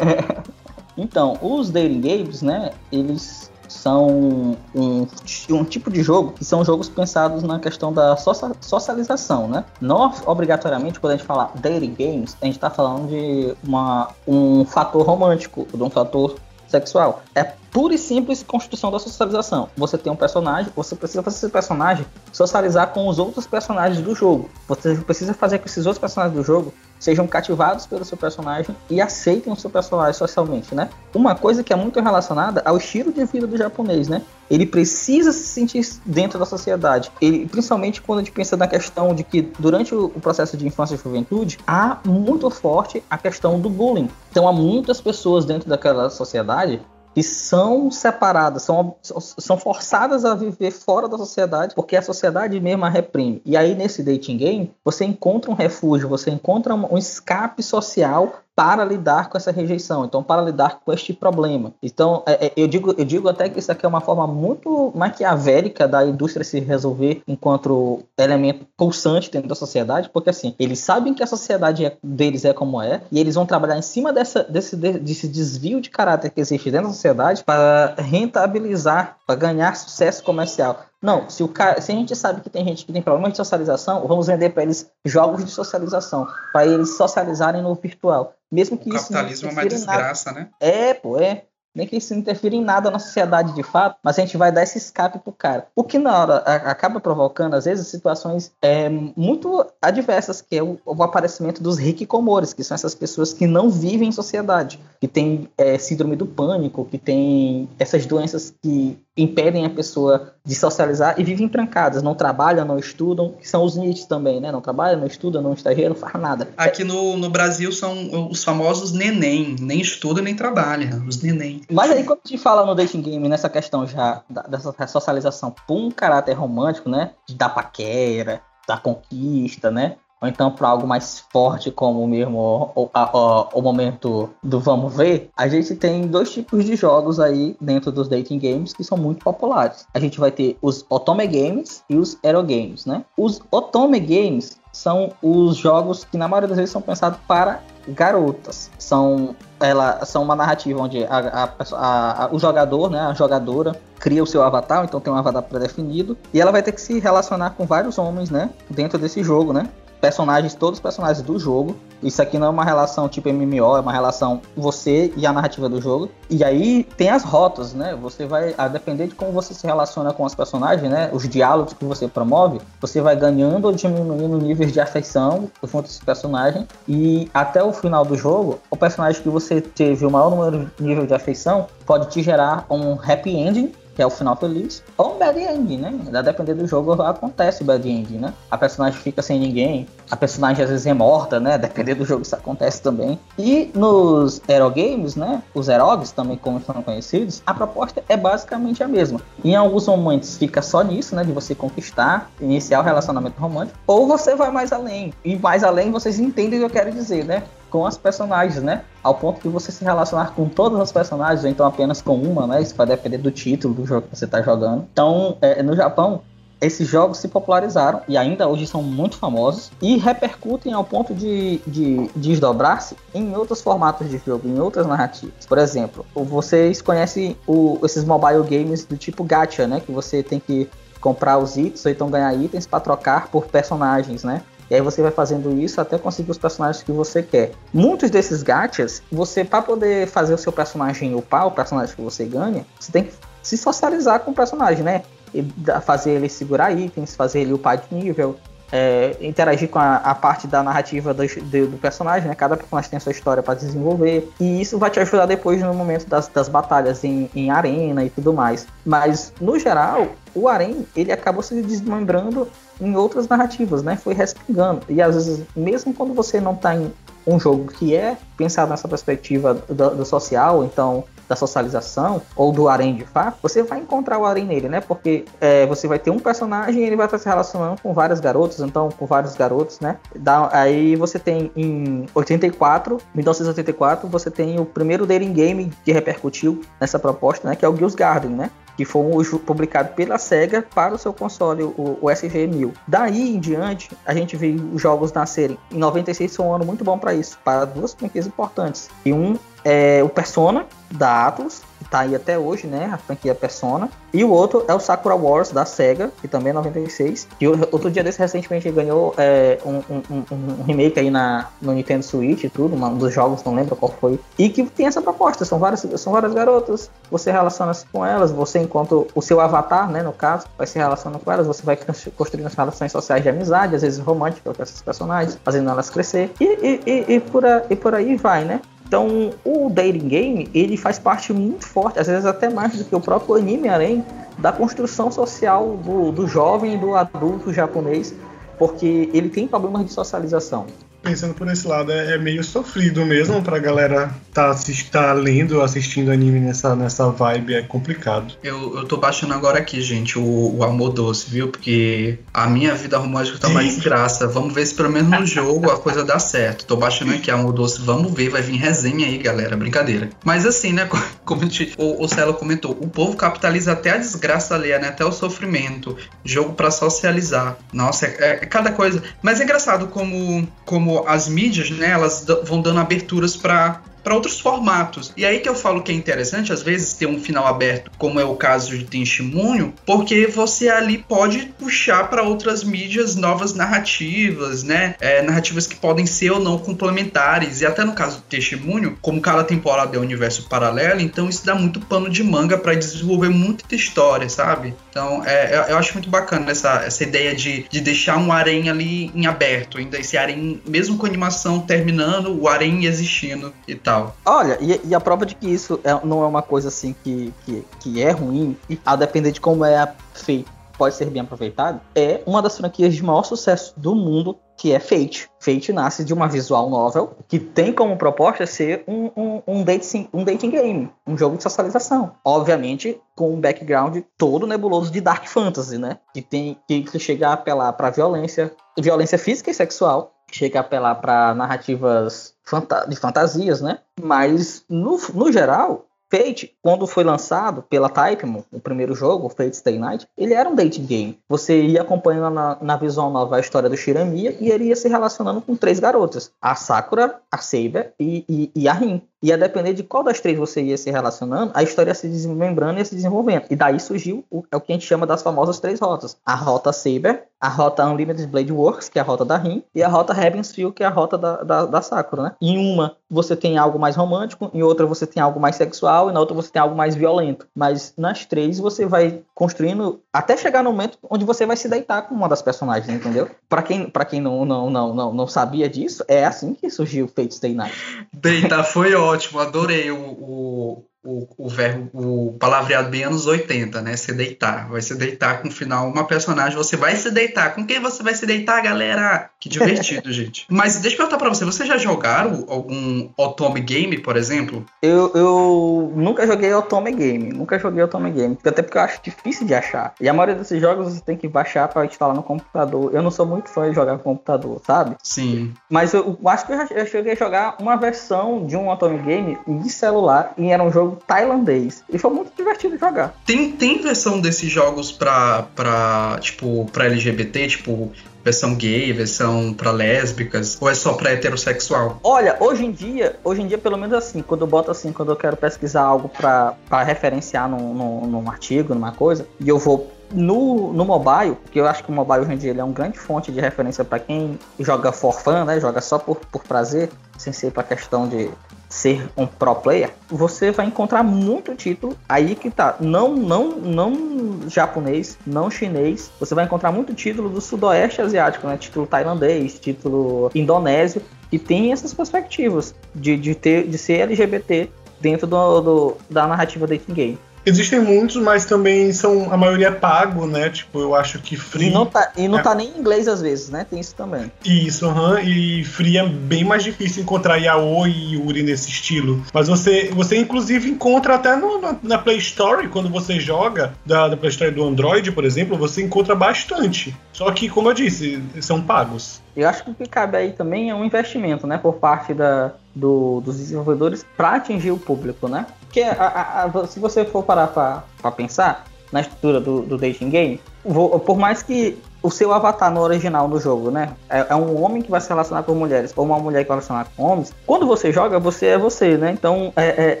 [0.98, 2.72] então, os dating games, né?
[2.90, 5.06] Eles são um,
[5.50, 9.64] um tipo de jogo que são jogos pensados na questão da socialização, né?
[9.80, 14.64] Não obrigatoriamente, quando a gente fala dating games, a gente está falando de uma, um
[14.64, 16.36] fator romântico, de um fator
[16.74, 17.22] sexual.
[17.34, 19.68] É pura e simples construção da socialização.
[19.76, 24.14] Você tem um personagem, você precisa fazer esse personagem socializar com os outros personagens do
[24.14, 24.48] jogo.
[24.68, 28.74] Você precisa fazer com que esses outros personagens do jogo sejam cativados pelo seu personagem
[28.88, 30.88] e aceitem o seu personagem socialmente, né?
[31.14, 34.22] Uma coisa que é muito relacionada ao estilo de vida do japonês, né?
[34.50, 37.10] Ele precisa se sentir dentro da sociedade.
[37.20, 40.94] Ele, principalmente quando a gente pensa na questão de que durante o processo de infância
[40.94, 44.08] e juventude há muito forte a questão do bullying.
[44.30, 46.80] Então há muitas pessoas dentro daquela sociedade
[47.14, 52.90] que são separadas, são, são forçadas a viver fora da sociedade, porque a sociedade mesma
[52.90, 53.40] reprime.
[53.46, 58.84] E aí, nesse dating game, você encontra um refúgio, você encontra um escape social para
[58.84, 61.72] lidar com essa rejeição, então para lidar com este problema.
[61.82, 64.92] Então, é, é, eu, digo, eu digo até que isso aqui é uma forma muito
[64.94, 71.14] maquiavélica da indústria se resolver enquanto elemento pulsante dentro da sociedade, porque assim, eles sabem
[71.14, 74.44] que a sociedade é, deles é como é, e eles vão trabalhar em cima dessa,
[74.44, 80.22] desse, desse desvio de caráter que existe dentro da sociedade para rentabilizar, para ganhar sucesso
[80.22, 80.78] comercial.
[81.04, 83.36] Não, se, o cara, se a gente sabe que tem gente que tem problema de
[83.36, 88.32] socialização, vamos vender para eles jogos de socialização, para eles socializarem no virtual.
[88.50, 90.48] Mesmo que O isso não capitalismo é uma desgraça, né?
[90.58, 91.44] É, pô, é.
[91.76, 94.62] Nem que isso interfira em nada na sociedade de fato, mas a gente vai dar
[94.62, 95.66] esse escape pro cara.
[95.74, 100.78] O que na hora acaba provocando, às vezes, situações é, muito adversas, que é o,
[100.86, 105.50] o aparecimento dos hikikomores, que são essas pessoas que não vivem em sociedade, que têm
[105.58, 111.24] é, síndrome do pânico, que têm essas doenças que impedem a pessoa de socializar e
[111.24, 114.50] vivem trancadas, não trabalham, não estudam, que são os NITs também, né?
[114.50, 116.48] Não trabalham, não estudam, não estagiam, não faz nada.
[116.56, 119.56] Aqui no, no Brasil são os famosos neném.
[119.60, 121.02] Nem estuda nem trabalha.
[121.06, 121.62] Os neném.
[121.70, 125.54] Mas aí quando a gente fala no dating game, nessa questão já da- dessa socialização
[125.66, 127.12] por um caráter romântico, né?
[127.30, 129.96] Da paquera, da conquista, né?
[130.24, 134.96] Ou então para algo mais forte, como mesmo o, o- a- o- momento do vamos
[134.96, 138.96] ver, a gente tem dois tipos de jogos aí dentro dos dating games que são
[138.96, 139.86] muito populares.
[139.92, 143.04] A gente vai ter os Otome Games e os Hero Games, né?
[143.18, 148.70] Os Otome Games são os jogos que na maioria das vezes são pensados para garotas.
[148.78, 151.44] São ela são uma narrativa onde a, a
[151.74, 155.42] a- a- o jogador, né, a jogadora cria o seu avatar, então tem um avatar
[155.42, 159.52] pré-definido e ela vai ter que se relacionar com vários homens, né, dentro desse jogo,
[159.52, 159.68] né?
[160.04, 161.76] Personagens, todos os personagens do jogo.
[162.02, 165.66] Isso aqui não é uma relação tipo MMO, é uma relação você e a narrativa
[165.66, 166.10] do jogo.
[166.28, 167.96] E aí tem as rotas, né?
[168.02, 171.08] Você vai, a depender de como você se relaciona com os personagens, né?
[171.10, 175.88] Os diálogos que você promove, você vai ganhando ou diminuindo níveis de afeição junto a
[175.88, 176.68] esse personagem.
[176.86, 180.84] E até o final do jogo, o personagem que você teve o maior número de
[180.84, 185.14] nível de afeição pode te gerar um happy ending que é o final feliz, ou
[185.14, 185.94] um bad ending, né?
[186.12, 188.34] A depender do jogo acontece o bad ending, né?
[188.50, 191.56] A personagem fica sem ninguém, a personagem às vezes é morta, né?
[191.58, 193.18] Dependendo do jogo isso acontece também.
[193.38, 195.42] E nos Hero Games, né?
[195.54, 199.20] Os Erogs também como são conhecidos, a proposta é basicamente a mesma.
[199.44, 201.24] Em alguns momentos fica só nisso, né?
[201.24, 205.12] De você conquistar, iniciar o relacionamento romântico, ou você vai mais além.
[205.24, 207.42] E mais além vocês entendem o que eu quero dizer, né?
[207.74, 208.84] Com as personagens, né?
[209.02, 212.46] Ao ponto de você se relacionar com todas as personagens, ou então apenas com uma,
[212.46, 212.62] né?
[212.62, 214.86] Isso vai depender do título do jogo que você está jogando.
[214.92, 216.20] Então, é, no Japão,
[216.60, 221.60] esses jogos se popularizaram e ainda hoje são muito famosos e repercutem ao ponto de,
[221.66, 225.44] de, desdobrar-se em outros formatos de jogo, em outras narrativas.
[225.44, 229.80] Por exemplo, vocês conhecem o, esses mobile games do tipo gacha, né?
[229.80, 230.70] Que você tem que
[231.00, 234.42] comprar os itens ou então ganhar itens para trocar por personagens, né?
[234.74, 237.52] E aí você vai fazendo isso até conseguir os personagens que você quer.
[237.72, 242.24] Muitos desses gachas, você para poder fazer o seu personagem upar, o personagem que você
[242.24, 245.02] ganha, você tem que se socializar com o personagem, né?
[245.32, 245.46] E
[245.80, 248.36] fazer ele segurar itens, fazer ele upar de nível,
[248.76, 252.34] é, interagir com a, a parte da narrativa do, do- do personagem, né?
[252.34, 254.28] Cada personagem tem a sua história para desenvolver.
[254.40, 258.10] E isso vai te ajudar depois no momento das, das batalhas em, em arena e
[258.10, 258.66] tudo mais.
[258.84, 262.48] Mas, no geral, o Arém, ele acabou se desmembrando
[262.80, 263.96] em outras narrativas, né?
[263.96, 264.80] Foi respingando.
[264.88, 266.92] E às vezes, mesmo quando você não tá em
[267.24, 272.68] um jogo que é pensado nessa perspectiva do, do social, então da socialização, ou do
[272.68, 274.80] harém de fato, você vai encontrar o harém nele, né?
[274.80, 278.20] Porque é, você vai ter um personagem e ele vai estar se relacionando com várias
[278.20, 279.96] garotas, então com vários garotos, né?
[280.14, 286.62] Dá- aí você tem em 84, 1984, você tem o primeiro dating game que repercutiu
[286.80, 287.56] nessa proposta, né?
[287.56, 288.50] Que é o Gills Garden, né?
[288.76, 292.72] que foi um publicado pela SEGA para o seu console, o, o SG-1000.
[292.86, 295.58] Daí em diante, a gente viu os jogos nascerem.
[295.70, 298.90] Em 96 foi um ano muito bom para isso, para duas franquias importantes.
[299.04, 303.34] E um é o Persona, da Atlus, que tá aí até hoje, né, a franquia
[303.34, 303.88] Persona.
[304.12, 307.26] E o outro é o Sakura Wars, da SEGA, que também é 96.
[307.40, 312.04] E outro dia desse, recentemente, ganhou é, um, um- um- remake aí na, no Nintendo
[312.04, 314.20] Switch e tudo, um dos jogos, não lembro qual foi.
[314.38, 318.60] E que tem essa proposta, são várias, são várias garotas, você relaciona-se com elas, você
[318.60, 322.08] enquanto o seu avatar, né, no caso, vai se relacionando com elas, você vai cons-
[322.16, 326.32] construindo as relações sociais de amizade, às vezes românticas com esses personagens, fazendo elas crescer.
[326.40, 328.60] E, e, e, e por, a- e por aí vai, né?
[328.94, 332.94] Então, o dating game, ele faz parte muito forte, às vezes até mais do que
[332.94, 334.04] o próprio anime além
[334.38, 338.14] da construção social do, do jovem e do adulto japonês,
[338.56, 340.66] porque ele tem problemas de socialização.
[341.04, 344.54] Pensando por esse lado, é, é meio sofrido mesmo pra galera tá,
[344.90, 348.34] tá lendo, assistindo anime nessa, nessa vibe, é complicado.
[348.42, 351.48] Eu, eu tô baixando agora aqui, gente, o, o Amor Doce, viu?
[351.48, 354.26] Porque a minha vida romântica tá mais desgraça.
[354.26, 356.64] Vamos ver se pelo menos no jogo a coisa dá certo.
[356.64, 359.56] Tô baixando aqui Amor Doce, vamos ver, vai vir resenha aí, galera.
[359.56, 360.08] Brincadeira.
[360.24, 360.86] Mas assim, né?
[360.86, 364.88] co- Como gente- o, o Celo comentou, o povo capitaliza até a desgraça alheia, né?
[364.88, 365.96] Até o sofrimento.
[366.24, 367.56] Jogo pra socializar.
[367.72, 369.02] Nossa, é, é cada coisa.
[369.22, 371.90] Mas é engraçado como, como as mídias, né?
[371.90, 375.12] Elas vão dando aberturas pra para outros formatos.
[375.16, 378.20] E aí que eu falo que é interessante, às vezes, ter um final aberto, como
[378.20, 384.62] é o caso de Testemunho, porque você ali pode puxar para outras mídias novas narrativas,
[384.62, 384.94] né?
[385.00, 387.62] É, narrativas que podem ser ou não complementares.
[387.62, 391.44] E até no caso do Testemunho, como cada temporada é um universo paralelo, então isso
[391.44, 394.74] dá muito pano de manga para desenvolver muita história, sabe?
[394.90, 398.68] Então, é, eu, eu acho muito bacana essa, essa ideia de, de deixar um harém
[398.68, 403.74] ali em aberto, ainda esse harém, mesmo com a animação terminando, o harém existindo e
[403.74, 403.93] tal.
[404.24, 407.32] Olha, e, e a prova de que isso é- não é uma coisa assim que,
[407.44, 412.20] que, que é ruim, a depender de como é feito, pode ser bem aproveitado, é
[412.26, 415.28] uma das franquias de maior sucesso do mundo, que é Fate.
[415.40, 420.08] Fate nasce de uma visual novel que tem como proposta ser um, um, um, dating,
[420.12, 422.12] um dating game, um jogo de socialização.
[422.24, 425.98] Obviamente, com um background todo nebuloso de Dark Fantasy, né?
[426.12, 430.62] Que tem que, que chega a apelar para violência, violência física e sexual, chega a
[430.62, 433.78] apelar para narrativas fanta- de fantasias, né?
[434.00, 439.78] Mas, no, no geral, Fate, quando foi lançado pela Typemon, o primeiro jogo, Fate Stay
[439.78, 441.18] Night, ele era um dating game.
[441.28, 445.40] Você ia acompanhando na, na nova a história do Shiramiya e ele ia se relacionando
[445.40, 449.02] com três garotas: a Sakura, a Saber e, e, e a Rin.
[449.24, 452.06] E a depender de qual das três você ia se relacionando, a história ia se
[452.06, 453.46] desmembrando e ia se desenvolvendo.
[453.48, 456.34] E daí surgiu o, é o que a gente chama das famosas três rotas: a
[456.34, 459.88] rota Saber, a rota Unlimited Blade Works, que é a rota da Rin, e a
[459.88, 462.32] rota Heavensfield, que é a rota da, da, da Sakura, né?
[462.40, 466.12] Em uma você tem algo mais romântico, em outra você tem algo mais sexual, e
[466.12, 467.46] na outra você tem algo mais violento.
[467.54, 472.02] Mas nas três você vai construindo até chegar no momento onde você vai se deitar
[472.02, 473.30] com uma das personagens, entendeu?
[473.48, 477.06] Pra quem, pra quem não, não, não, não, não sabia disso, é assim que surgiu
[477.06, 477.74] Fate Stay Night.
[478.12, 483.96] Deitar foi ótimo, adorei o, o, o, o verbo, o palavreado bem anos 80, né?
[483.96, 484.68] Se deitar.
[484.68, 487.54] Vai se deitar com o final uma personagem, você vai se deitar.
[487.54, 489.30] Com quem você vai se deitar, galera?
[489.38, 490.46] Que divertido, gente.
[490.48, 494.64] Mas deixa eu perguntar pra você, vocês já jogaram algum Otome Game, por exemplo?
[494.80, 499.46] Eu, eu nunca joguei Otome Game, nunca joguei Otome Game, até porque eu acho difícil
[499.46, 499.94] de achar.
[500.00, 502.94] E a maioria desses jogos você tem que baixar pra instalar no computador.
[502.94, 504.96] Eu não sou muito fã de jogar com computador, sabe?
[505.02, 505.52] Sim.
[505.68, 508.68] Mas eu, eu acho que eu já eu cheguei a jogar uma versão de um
[508.68, 511.84] Otome Game de celular e era um jogo tailandês.
[511.90, 513.14] E foi muito divertido jogar.
[513.26, 517.92] Tem, tem versão desses jogos pra, pra, tipo, pra LGBT, tipo,
[518.24, 522.00] versão gay, versão pra lésbicas, ou é só pra heterossexual?
[522.02, 525.12] Olha, hoje em dia, hoje em dia, pelo menos assim, quando eu boto assim, quando
[525.12, 529.58] eu quero pesquisar algo pra pra referenciar num, num, num artigo, numa coisa, e eu
[529.58, 532.64] vou no, no mobile, que eu acho que o mobile hoje em dia ele é
[532.64, 535.60] uma grande fonte de referência pra quem joga for fun, né?
[535.60, 538.30] Joga só por, por prazer, sem ser pra questão de
[538.74, 542.74] ser um pro player, você vai encontrar muito título aí que tá.
[542.80, 546.10] Não, não, não japonês, não chinês.
[546.18, 548.56] Você vai encontrar muito título do sudoeste asiático, né?
[548.56, 551.00] Título tailandês, título indonésio,
[551.30, 554.68] que tem essas perspectivas de, de, ter, de ser LGBT
[555.00, 557.18] dentro do, do- da narrativa dating game.
[557.46, 560.48] Existem muitos, mas também são a maioria é pago, né?
[560.50, 561.68] Tipo, eu acho que free.
[561.68, 562.42] E não, tá, e não É.
[562.42, 563.66] tá nem em inglês às vezes, né?
[563.68, 564.30] Tem isso também.
[564.44, 569.22] Isso, aham, e Free é bem mais difícil encontrar Yaoi e Yuri nesse estilo.
[569.32, 574.08] Mas você, você inclusive encontra até no- na, na Play Store, quando você joga, da,
[574.08, 576.94] da Play Store do Android, por exemplo, você encontra bastante.
[577.12, 579.20] Só que, como eu disse, são pagos.
[579.36, 582.52] Eu acho que o que cabe aí também é um investimento, né, por parte da,
[582.74, 585.46] do- dos desenvolvedores para atingir o público, né?
[585.62, 590.40] Porque a- a- se você for parar para pensar na estrutura do, do dating game,
[590.64, 594.62] vo- por mais que o seu avatar no original no jogo, né, é, é um
[594.62, 597.02] homem que vai se relacionar com mulheres ou uma mulher que vai se relacionar com
[597.02, 599.10] homens, quando você joga, você é você, né?
[599.10, 600.00] Então, é, é-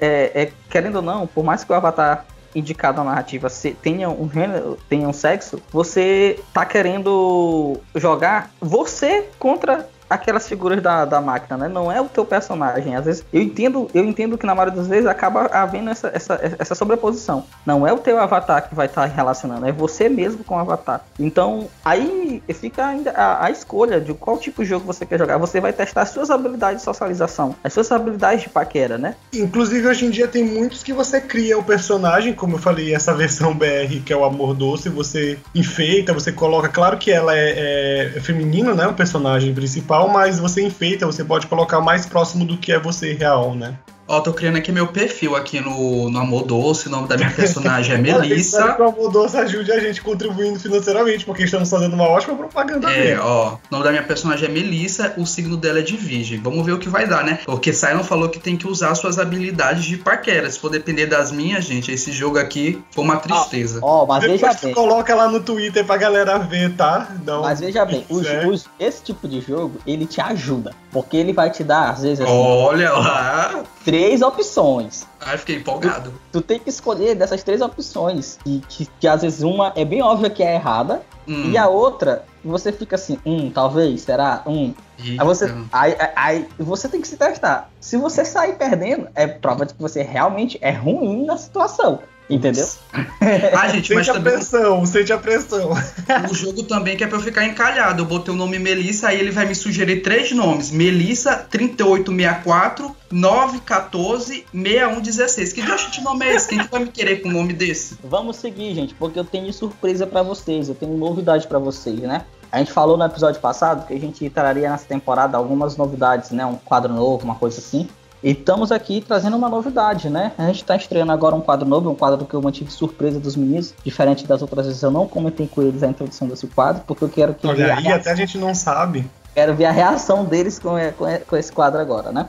[0.00, 4.10] é- é- querendo ou não, por mais que o avatar indicado na narrativa se- tenha
[4.10, 11.20] um gênero, tenha um sexo, você tá querendo jogar você contra aquelas figuras da, da
[11.20, 11.68] máquina, né?
[11.68, 12.94] Não é o teu personagem.
[12.94, 16.38] Às vezes, eu entendo, eu entendo que na maioria das vezes acaba havendo essa, essa,
[16.58, 17.44] essa sobreposição.
[17.64, 21.02] Não é o teu avatar que vai estar relacionando, é você mesmo com o avatar.
[21.18, 25.38] Então, aí fica ainda a, a escolha de qual tipo de jogo você quer jogar.
[25.38, 29.14] Você vai testar as suas habilidades de socialização, as suas habilidades de paquera, né?
[29.32, 33.14] Inclusive, hoje em dia tem muitos que você cria o personagem, como eu falei, essa
[33.14, 36.68] versão BR, que é o Amor Doce, você enfeita, você coloca.
[36.68, 38.86] Claro que ela é, é feminino, né?
[38.86, 43.12] O personagem principal, mas você enfeita, você pode colocar mais próximo do que é você
[43.12, 43.78] real, né?
[44.12, 47.30] Ó, tô criando aqui meu perfil aqui no, no Amor Doce, o nome da minha
[47.30, 48.74] personagem é Melissa.
[48.74, 52.92] que o Amor Doce ajude a gente contribuindo financeiramente, porque estamos fazendo uma ótima propaganda
[52.92, 53.20] É, dele.
[53.20, 56.38] ó, o nome da minha personagem é Melissa, o signo dela é de virgem.
[56.42, 57.38] Vamos ver o que vai dar, né?
[57.46, 60.50] Porque Silent falou que tem que usar suas habilidades de paquera.
[60.50, 63.78] Se for depender das minhas, gente, esse jogo aqui foi uma tristeza.
[63.82, 64.74] Ó, mas veja Depois tu bem.
[64.74, 67.08] coloca lá no Twitter pra galera ver, tá?
[67.26, 70.74] Um- Mas veja bem, os- os- esse tipo de jogo, ele te ajuda.
[70.92, 73.62] Porque ele vai te dar, às vezes, assim, Olha lá.
[73.84, 75.06] três opções.
[75.20, 76.12] Ai, fiquei empolgado.
[76.30, 78.38] Tu tem que escolher dessas três opções.
[78.44, 81.00] Que, que, que às vezes uma é bem óbvia que é errada.
[81.26, 81.50] Hum.
[81.50, 84.42] E a outra, você fica assim, hum, talvez, será?
[84.46, 84.74] Hum.
[84.98, 87.70] Aí você, aí- aí você tem que se testar.
[87.80, 92.00] Se você sair perdendo, é prova de que você realmente é ruim na situação.
[92.32, 92.66] Entendeu?
[93.56, 95.70] Ah, gente, mas Sente a também pressão, sente a pressão.
[96.30, 98.02] o jogo também que é pra eu ficar encalhado.
[98.02, 104.44] Eu botei o nome Melissa, aí ele vai me sugerir três nomes: Melissa 3864, 914,
[104.52, 105.52] 6116.
[105.52, 106.48] Que Deus de nome é esse?
[106.48, 107.96] Quem que vai me querer com um nome desse?
[108.02, 112.24] Vamos seguir, gente, porque eu tenho surpresa pra vocês, eu tenho novidade pra vocês, né?
[112.50, 116.44] A gente falou no episódio passado que a gente traria nessa temporada algumas novidades, né?
[116.44, 117.88] Um quadro novo, uma coisa assim.
[118.22, 120.32] E estamos aqui trazendo uma novidade, né?
[120.38, 123.34] A gente tá estreando agora um quadro novo, um quadro que eu mantive surpresa dos
[123.34, 123.74] meninos.
[123.84, 127.08] Diferente das outras vezes, eu não comentei com eles a introdução desse quadro, porque eu
[127.08, 129.10] quero que Olha a aí, reação- até a gente não sabe.
[129.34, 132.28] quero ver a reação deles com, com, com esse quadro agora, né?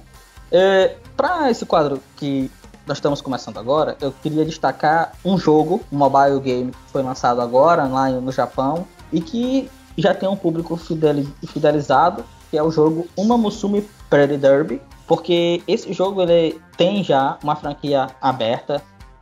[0.52, 2.50] É, para esse quadro que
[2.88, 7.40] nós estamos começando agora, eu queria destacar um jogo, um mobile game que foi lançado
[7.40, 12.72] agora lá no Japão e que já tem um público fideli- fidelizado, que é o
[12.72, 14.82] jogo Uma Musume Pretty Derby,
[15.14, 18.82] porque esse jogo ele tem já uma franquia aberta.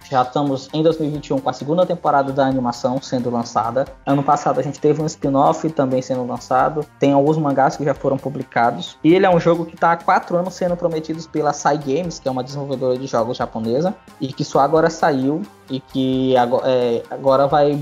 [0.10, 3.86] Já estamos em 2021 com a segunda temporada da animação sendo lançada.
[4.06, 6.86] Ano passado a gente teve um spin-off também sendo lançado.
[6.98, 8.98] Tem alguns mangás que já foram publicados.
[9.04, 12.20] E ele é um jogo que está há quatro anos sendo prometido pela Sai Games,
[12.20, 16.70] que é uma desenvolvedora de jogos japonesa, e que só agora saiu e que agora,
[16.70, 17.78] é, agora vai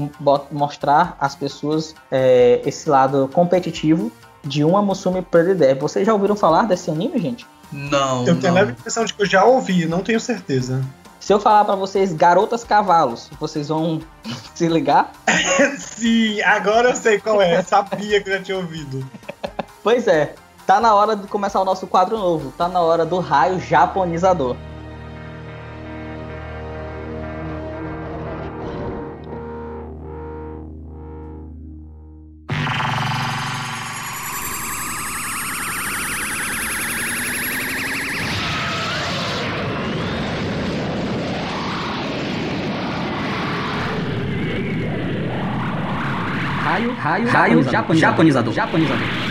[0.51, 4.11] mostrar às pessoas é, esse lado competitivo
[4.43, 5.79] de uma Musume Derby.
[5.81, 7.45] Vocês já ouviram falar desse anime, gente?
[7.71, 8.61] Não, Eu tenho a não.
[8.61, 10.83] leve impressão de que eu já ouvi, não tenho certeza.
[11.19, 14.01] Se eu falar pra vocês Garotas Cavalos, vocês vão
[14.55, 15.11] se ligar?
[15.77, 17.61] Sim, agora eu sei qual é.
[17.61, 19.05] Sabia que eu já tinha ouvido.
[19.83, 20.33] Pois é,
[20.65, 22.51] tá na hora de começar o nosso quadro novo.
[22.57, 24.55] Tá na hora do raio japonizador.
[47.09, 49.28] Raio, raio, japonizador, japonizador, japonizador.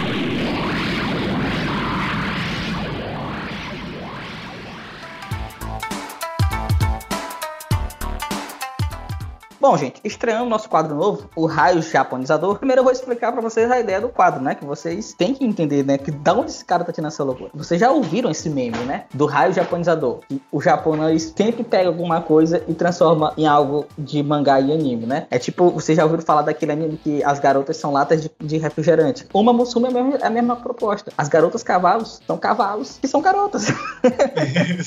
[9.68, 12.56] Bom, gente, estreando nosso quadro novo, o raio japonizador.
[12.56, 14.54] Primeiro eu vou explicar pra vocês a ideia do quadro, né?
[14.54, 15.98] Que vocês têm que entender, né?
[15.98, 17.50] Que da onde esse cara tá tirando essa loucura.
[17.52, 19.04] Vocês já ouviram esse meme, né?
[19.12, 20.20] Do raio japonizador.
[20.26, 25.04] Que o japonês sempre pega alguma coisa e transforma em algo de mangá e anime,
[25.04, 25.26] né?
[25.30, 28.56] É tipo, vocês já ouviram falar daquele anime que as garotas são latas de, de
[28.56, 29.26] refrigerante.
[29.34, 31.12] Uma Musume é a, mesma, é a mesma proposta.
[31.18, 33.66] As garotas cavalos são cavalos que são garotas.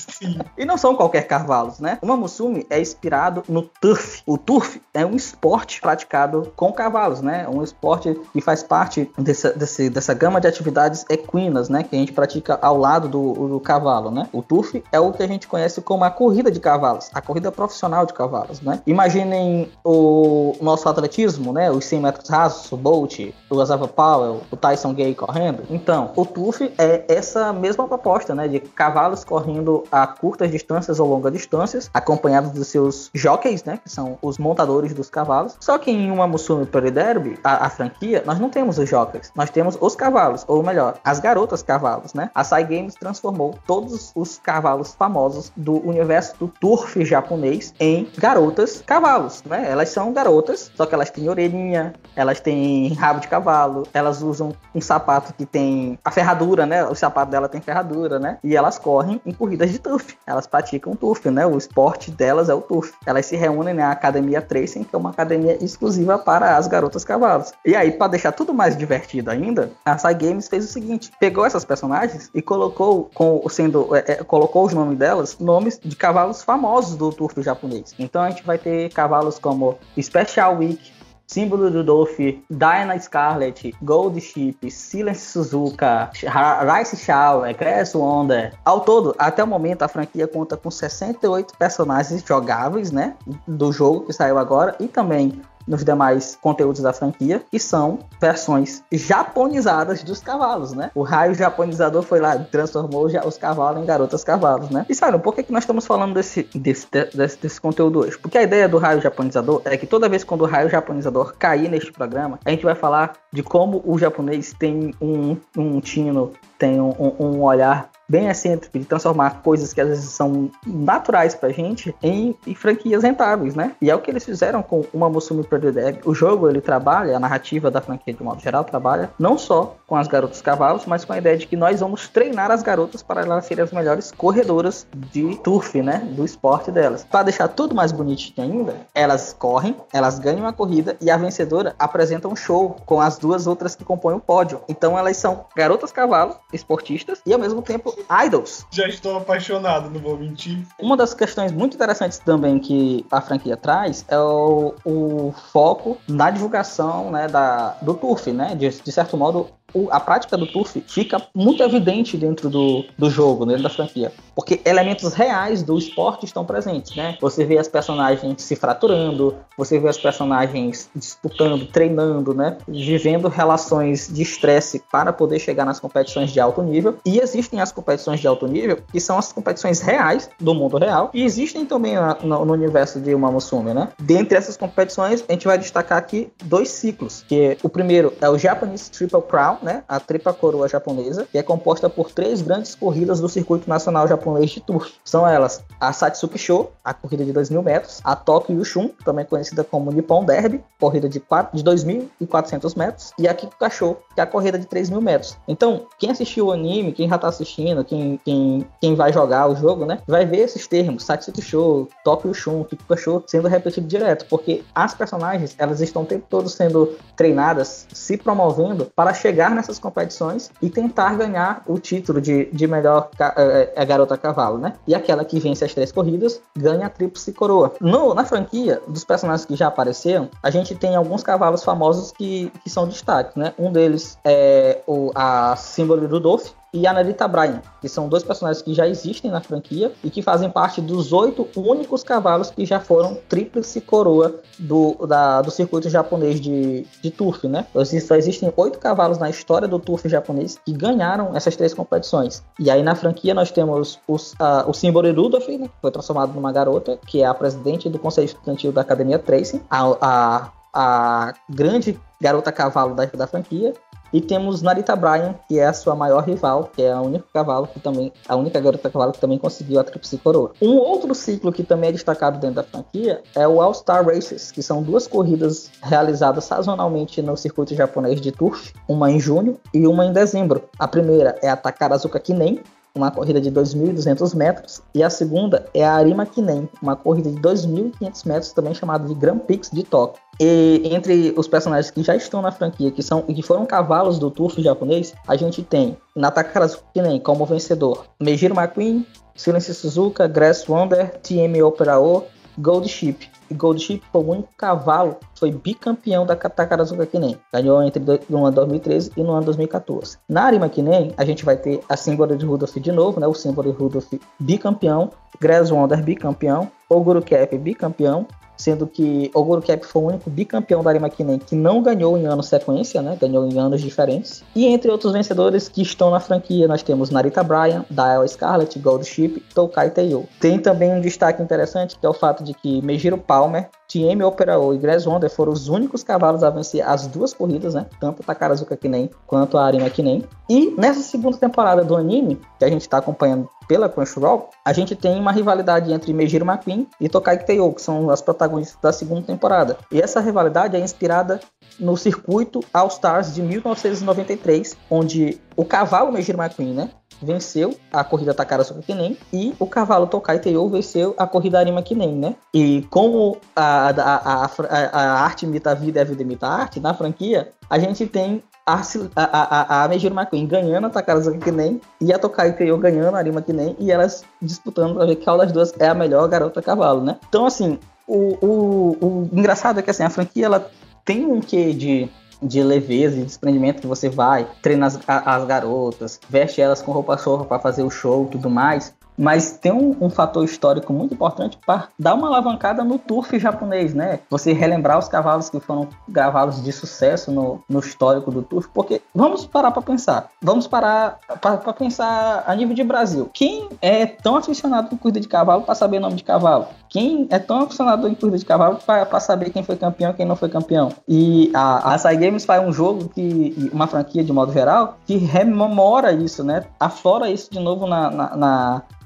[0.09, 0.39] Sim.
[0.57, 1.97] E não são qualquer cavalos, né?
[2.01, 4.21] O Mamusumi é inspirado no turf.
[4.25, 7.47] O turf é um esporte praticado com cavalos, né?
[7.49, 11.83] Um esporte que faz parte dessa, desse- dessa gama de atividades equinas, né?
[11.83, 14.27] Que a gente pratica ao lado do, do cavalo, né?
[14.31, 17.51] O turf é o que a gente conhece como a corrida de cavalos, a corrida
[17.51, 18.81] profissional de cavalos, né?
[18.85, 21.69] Imaginem o nosso atletismo, né?
[21.71, 23.19] Os 100 metros rasos, o Bolt,
[23.49, 25.63] o Azava Powell, o Tyson Gay correndo.
[25.69, 28.47] Então, o turf é essa mesma proposta, né?
[28.47, 33.79] De cavalos correndo a curtas distâncias ou longas distâncias, acompanhados dos seus jockeys, né?
[33.83, 35.57] Que são os montadores dos cavalos.
[35.59, 39.31] Só que em uma Musume Pretty Derby, a, a franquia, nós não temos os jockeys,
[39.35, 42.29] nós temos os cavalos, ou melhor, as garotas cavalos, né?
[42.33, 48.83] A Sai Games transformou todos os cavalos famosos do universo do turf japonês em garotas
[48.85, 49.69] cavalos, né?
[49.69, 54.53] Elas são garotas, só que elas têm orelhinha, elas têm rabo de cavalo, elas usam
[54.75, 56.85] um sapato que tem a ferradura, né?
[56.85, 58.37] O sapato dela tem ferradura, né?
[58.43, 60.15] E elas correm em corridas de turf.
[60.25, 61.45] Elas praticam turf, né?
[61.45, 62.93] O esporte delas é o turf.
[63.05, 67.53] Elas se reúnem na Academia Tracing, que é uma academia exclusiva para as garotas cavalos.
[67.65, 71.45] E aí, para deixar tudo mais divertido ainda, a Sai Games fez o seguinte: pegou
[71.45, 76.43] essas personagens e colocou com sendo é, é, colocou os nomes delas, nomes de cavalos
[76.43, 77.95] famosos do turf japonês.
[77.97, 80.91] Então a gente vai ter cavalos como Special Week,
[81.31, 82.19] Símbolo do Dolph,
[82.49, 88.53] Diana Scarlet, Gold Ship, Silence Suzuka, Rice Shower, Grass Wonder.
[88.65, 93.15] Ao todo, até o momento, a franquia conta com 68 personagens jogáveis, né?
[93.47, 98.83] Do jogo que saiu agora e também nos demais conteúdos da franquia, que são versões
[98.91, 100.91] japonizadas dos cavalos, né?
[100.95, 104.85] O raio japonizador foi lá transformou os cavalos em garotas cavalos, né?
[104.89, 108.17] E sabe, por que, que nós estamos falando desse, desse, desse, desse conteúdo hoje?
[108.17, 111.69] Porque a ideia do raio japonizador é que toda vez quando o raio japonizador cair
[111.69, 116.79] neste programa, a gente vai falar de como o japonês tem um, um tino, tem
[116.79, 121.95] um- um olhar bem excêntrico de transformar coisas que às vezes são naturais pra gente
[122.03, 123.73] em, em franquias rentáveis, né?
[123.81, 126.01] E é o que eles fizeram com uma Musume Pretty Deb.
[126.03, 129.95] O jogo, ele trabalha, a narrativa da franquia de modo geral trabalha não só com
[129.95, 133.21] as garotas cavalos, mas com a ideia de que nós vamos treinar as garotas para
[133.21, 135.99] elas serem as melhores corredoras de turf, né?
[136.13, 137.05] Do esporte delas.
[137.05, 141.73] Para deixar tudo mais bonitinho ainda, elas correm, elas ganham a corrida e a vencedora
[141.79, 144.61] apresenta um show com as duas outras que compõem o pódio.
[144.67, 148.65] Então elas são garotas cavalos, esportistas, e ao mesmo tempo idols.
[148.71, 150.59] Já estou apaixonado, não vou mentir.
[150.79, 156.29] Uma das questões muito interessantes também que a franquia traz é o, o foco na
[156.31, 158.55] divulgação né, da, do turf, né?
[158.55, 159.47] De, de certo modo,
[159.91, 164.11] a prática do turf fica muito evidente dentro do, do jogo, dentro da franquia.
[164.35, 167.17] Porque elementos reais do esporte estão presentes, né?
[167.21, 172.57] Você vê as personagens se fraturando, você vê as personagens disputando, treinando, né?
[172.67, 176.97] Vivendo relações de estresse para poder chegar nas competições de alto nível.
[177.05, 181.09] E existem as competições de alto nível, que são as competições reais do mundo real.
[181.13, 183.89] E existem também na- no, no universo de uma Musume, né?
[183.99, 187.23] Dentre essas competições, a gente vai destacar aqui dois ciclos.
[187.27, 189.83] Que o primeiro é o Japanese Triple Crown, né?
[189.87, 194.51] A tripla coroa japonesa, que é composta por três grandes corridas do circuito nacional japonês
[194.51, 194.93] de turf.
[195.03, 199.25] São elas a Satsuki Show, a corrida de 2 mil metros, a Tokyo Yushun, também
[199.25, 204.23] conhecida como Nippon Derby, corrida de, quatro- de 2.400 metros, e a Kikukasho, que é
[204.23, 205.37] a corrida de 3 mil metros.
[205.47, 209.55] Então, quem assistiu o anime, quem já tá assistindo, quem, quem, quem vai jogar o
[209.55, 214.63] jogo, né, vai ver esses termos, Satsuki Show, Tokyo Yushun, Kikukasho, sendo repetido direto, porque
[214.73, 220.51] as personagens, elas estão o tempo todo sendo treinadas, se promovendo para chegar nessas competições
[220.61, 224.73] e tentar ganhar o título de, de melhor ca- eh, eh, garota cavalo, né?
[224.87, 227.73] E aquela que vence as três corridas ganha a tríplice coroa.
[227.81, 232.51] No, na franquia, dos personagens que já apareceram, a gente tem alguns cavalos famosos que,
[232.63, 233.53] que são destaques, né?
[233.57, 238.61] Um deles é o, a símbolo Rudolph, e a Narita Bryan, que são dois personagens
[238.63, 242.79] que já existem na franquia e que fazem parte dos oito únicos cavalos que já
[242.79, 247.67] foram tríplice coroa do, da- do circuito japonês de, de turf, né?
[247.75, 252.41] Exi- Só existem oito cavalos na história do turf japonês que ganharam essas três competições.
[252.57, 255.67] E aí na franquia nós temos os, a- o símbolo Rudolph, né?
[255.67, 259.61] que foi transformado numa garota, que é a presidente do conselho estudantil da Academia Tracing,
[259.69, 263.73] a, a, a grande garota cavalo da, da franquia,
[264.13, 267.67] e temos Narita Bryan, que é a sua maior rival, que é a única cavalo
[267.67, 270.51] que também, a única garota cavalo que também conseguiu a tríplice coroa.
[270.61, 274.51] Um outro ciclo que também é destacado dentro da franquia é o All Star Races,
[274.51, 279.87] que são duas corridas realizadas sazonalmente no circuito japonês de turf, uma em junho e
[279.87, 280.63] uma em dezembro.
[280.77, 282.61] A primeira é a Takarazuka Kinen,
[282.95, 287.37] uma corrida de 2.200 metros, e a segunda é a Arima Kinen, uma corrida de
[287.39, 290.21] 2.500 metros, também chamada de Grand Prix de Tóquio.
[290.39, 294.31] E entre os personagens que já estão na franquia, que são que foram cavalos do
[294.31, 301.19] turf japonês, a gente tem Natakarazuka Kinen como vencedor, Meijiro McQueen, Silence Suzuka, Grass Wonder,
[301.21, 302.23] TM Opera O,
[302.57, 303.17] Gold Ship.
[303.51, 307.37] E Gold o único cavalo foi bicampeão da Takarazuka Kinen.
[307.53, 310.17] Ganhou entre do- no ano 2013 e no ano 2014.
[310.29, 313.27] Na Arima Kinen, a gente vai ter a símbolo de Rudolph de novo, né?
[313.27, 318.25] O símbolo de Rudolph bicampeão, Grass Wonder bicampeão, Oguro Cap bicampeão,
[318.61, 322.27] sendo que Oguro Cap foi o único bicampeão da Arima Kinen que não ganhou em
[322.27, 323.17] anos sequência, né?
[323.19, 324.43] Ganhou em anos diferentes.
[324.55, 329.05] E entre outros vencedores que estão na franquia, nós temos Narita Bryan, Dial Scarlet, Gold
[329.05, 330.27] Ship, Tokai Teiyo.
[330.39, 334.57] Tem também um destaque interessante que é o fato de que Meijiro Palmer, TM Opera
[334.57, 337.87] O e Grass Wonder foram os únicos cavalos a vencer as duas corridas, né?
[337.99, 340.23] Tanto a Takarazuka Kinen quanto a Arima Kinen.
[340.49, 344.95] E nessa segunda temporada do anime, que a gente está acompanhando pela Crunchyroll, a gente
[344.95, 349.23] tem uma rivalidade entre Meijiro McQueen e Tokai Teiyo, que são as protagonistas da segunda
[349.23, 349.77] temporada.
[349.91, 351.41] E essa rivalidade é inspirada
[351.77, 356.91] no circuito All Stars de 1993, onde o cavalo Meijiro McQueen, né?
[357.21, 362.15] Venceu a corrida Takarazuka Kinen e o cavalo Tokai Teiyo venceu a corrida Arima Kinen,
[362.15, 362.35] né?
[362.53, 364.49] E como a, a, a,
[364.91, 368.07] a, arte imita a vida e a vida imita a arte, na franquia, a gente
[368.07, 368.81] tem a,
[369.15, 373.19] a, a, a Meijiro McQueen ganhando a Takarazuka Kinen e a Tokai Teiyo ganhando a
[373.19, 377.03] Arima Kinen e elas disputando pra ver qual das duas é a melhor garota cavalo,
[377.03, 377.17] né?
[377.27, 380.69] Então, assim, o, o, o engraçado é que assim, a franquia ela
[381.05, 382.09] tem um quê de,
[382.41, 387.17] de leveza e desprendimento que você vai, treina as, as garotas, veste elas com roupa
[387.17, 388.93] sorra para fazer o show tudo mais.
[389.21, 393.93] Mas tem um, um fator histórico muito importante para dar uma alavancada no turf japonês,
[393.93, 394.19] né?
[394.31, 398.99] Você relembrar os cavalos que foram cavalos de sucesso no, no histórico do turf, porque
[399.13, 400.31] vamos parar para pensar.
[400.41, 403.29] Vamos parar para pensar a nível de Brasil.
[403.31, 406.65] Quem é tão aficionado em corrida de cavalo para saber o nome de cavalo?
[406.91, 410.25] Quem é tão aficionado em corrida de cavalo para saber quem foi campeão e quem
[410.25, 410.89] não foi campeão?
[411.07, 415.15] E a, a Sai Games faz um jogo que, uma franquia de modo geral, que
[415.15, 416.65] rememora isso, né?
[416.77, 418.35] Aflora isso de novo na, na,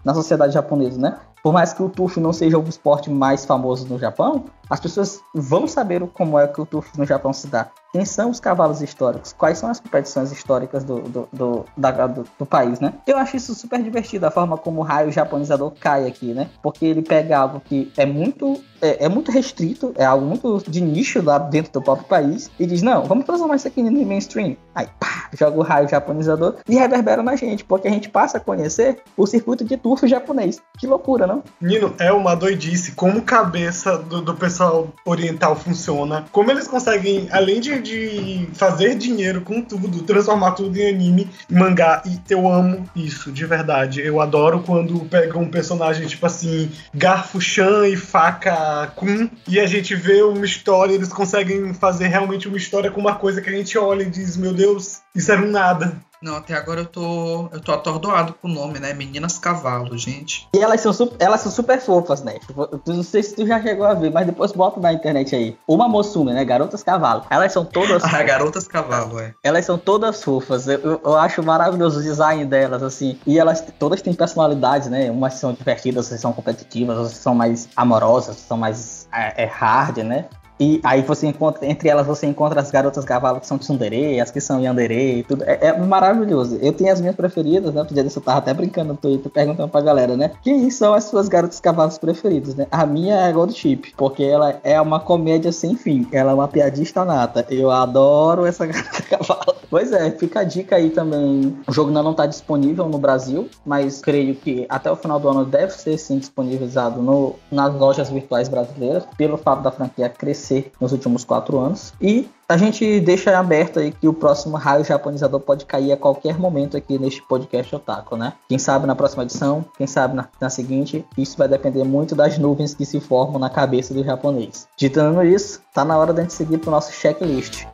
[0.03, 1.17] na, na sociedade japonesa, né?
[1.43, 5.19] Por mais que o turf não seja o esporte mais famoso no Japão, as pessoas
[5.33, 7.69] vão saber como é que o turf no Japão se dá.
[7.95, 9.31] Quem são os cavalos históricos?
[9.31, 12.93] Quais são as competições históricas do, do, do, da, do, do país, né?
[13.07, 16.49] Eu acho isso super divertido, a forma como o raio japonizador cai aqui, né?
[16.61, 20.81] Porque ele pega algo que é muito, é, é muito restrito, é algo muito de
[20.81, 24.57] nicho lá dentro do próprio país, e diz, não, vamos transformar isso aqui no mainstream.
[24.75, 28.41] Aí, pá, joga o raio japonizador e reverbera na gente, porque a gente passa a
[28.41, 30.61] conhecer o circuito de turf japonês.
[30.77, 31.41] Que loucura, não?
[31.61, 37.61] Nino, é uma doidice como cabeça do, do pessoal oriental funciona, como eles conseguem, além
[37.61, 42.01] de de fazer dinheiro com tudo, transformar tudo em anime, mangá.
[42.05, 44.01] E eu amo isso, de verdade.
[44.01, 49.67] Eu adoro quando pega um personagem tipo assim, Garfo Chan e Faca Kun, e a
[49.67, 53.53] gente vê uma história, eles conseguem fazer realmente uma história com uma coisa que a
[53.53, 55.95] gente olha e diz: Meu Deus, isso era um nada.
[56.25, 58.95] Não, até agora eu tô, eu tô atordoado com o nome, né?
[58.95, 60.49] Meninas Cavalo, gente.
[60.55, 62.39] E elas são, super, elas são super fofas, né?
[62.39, 65.55] Tipo, não sei se tu já chegou a ver, mas depois bota na internet aí.
[65.67, 66.43] Uma Mosume, né?
[66.43, 67.21] Garotas Cavalo.
[67.29, 68.01] Elas são todas.
[68.11, 69.35] ah, Garotas Cavalo, é.
[69.43, 70.67] Elas são todas fofas.
[70.67, 73.19] Eu, eu, eu, acho maravilhoso o design delas, assim.
[73.27, 75.11] E elas todas têm personalidades, né?
[75.11, 79.97] Umas são divertidas, outras são competitivas, outras são mais amorosas, são mais é, é hard,
[79.97, 80.25] né?
[80.59, 84.31] E aí você encontra, entre elas você encontra as garotas cavalo que são tsundere, as
[84.31, 85.43] que são yandere e tudo.
[85.43, 86.57] É, é, maravilhoso.
[86.61, 87.83] Eu tenho as minhas preferidas, né?
[87.83, 90.31] Podia eu tava até brincando no Twitter, perguntando pra galera, né?
[90.41, 92.67] Quem são as suas garotas cavalos preferidas, né?
[92.71, 96.07] A minha é a Gold Chip, porque ela é uma comédia sem fim.
[96.11, 97.45] Ela é uma piadista nata.
[97.49, 99.55] Eu adoro essa garota cavalo.
[99.69, 101.57] Pois é, fica a dica aí também.
[101.67, 105.27] O jogo ainda não tá disponível no Brasil, mas creio que até o final do
[105.27, 110.44] ano deve ser sim disponibilizado no, nas lojas virtuais brasileiras, pelo fato da franquia crescer
[110.45, 111.93] crescer nos últimos quatro anos.
[111.99, 116.37] E a gente deixa aberto aí que o próximo raio japonizador pode cair a qualquer
[116.37, 118.33] momento aqui neste podcast Otaku, né?
[118.47, 122.37] Quem sabe na próxima edição, quem sabe na, na seguinte, isso vai depender muito das
[122.37, 124.67] nuvens que se formam na cabeça do japonês.
[124.77, 127.65] Ditando isso, tá na hora da gente seguir pro nosso checklist.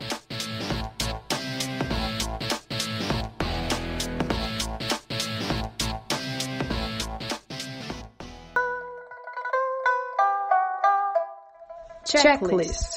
[12.22, 12.91] Checklist.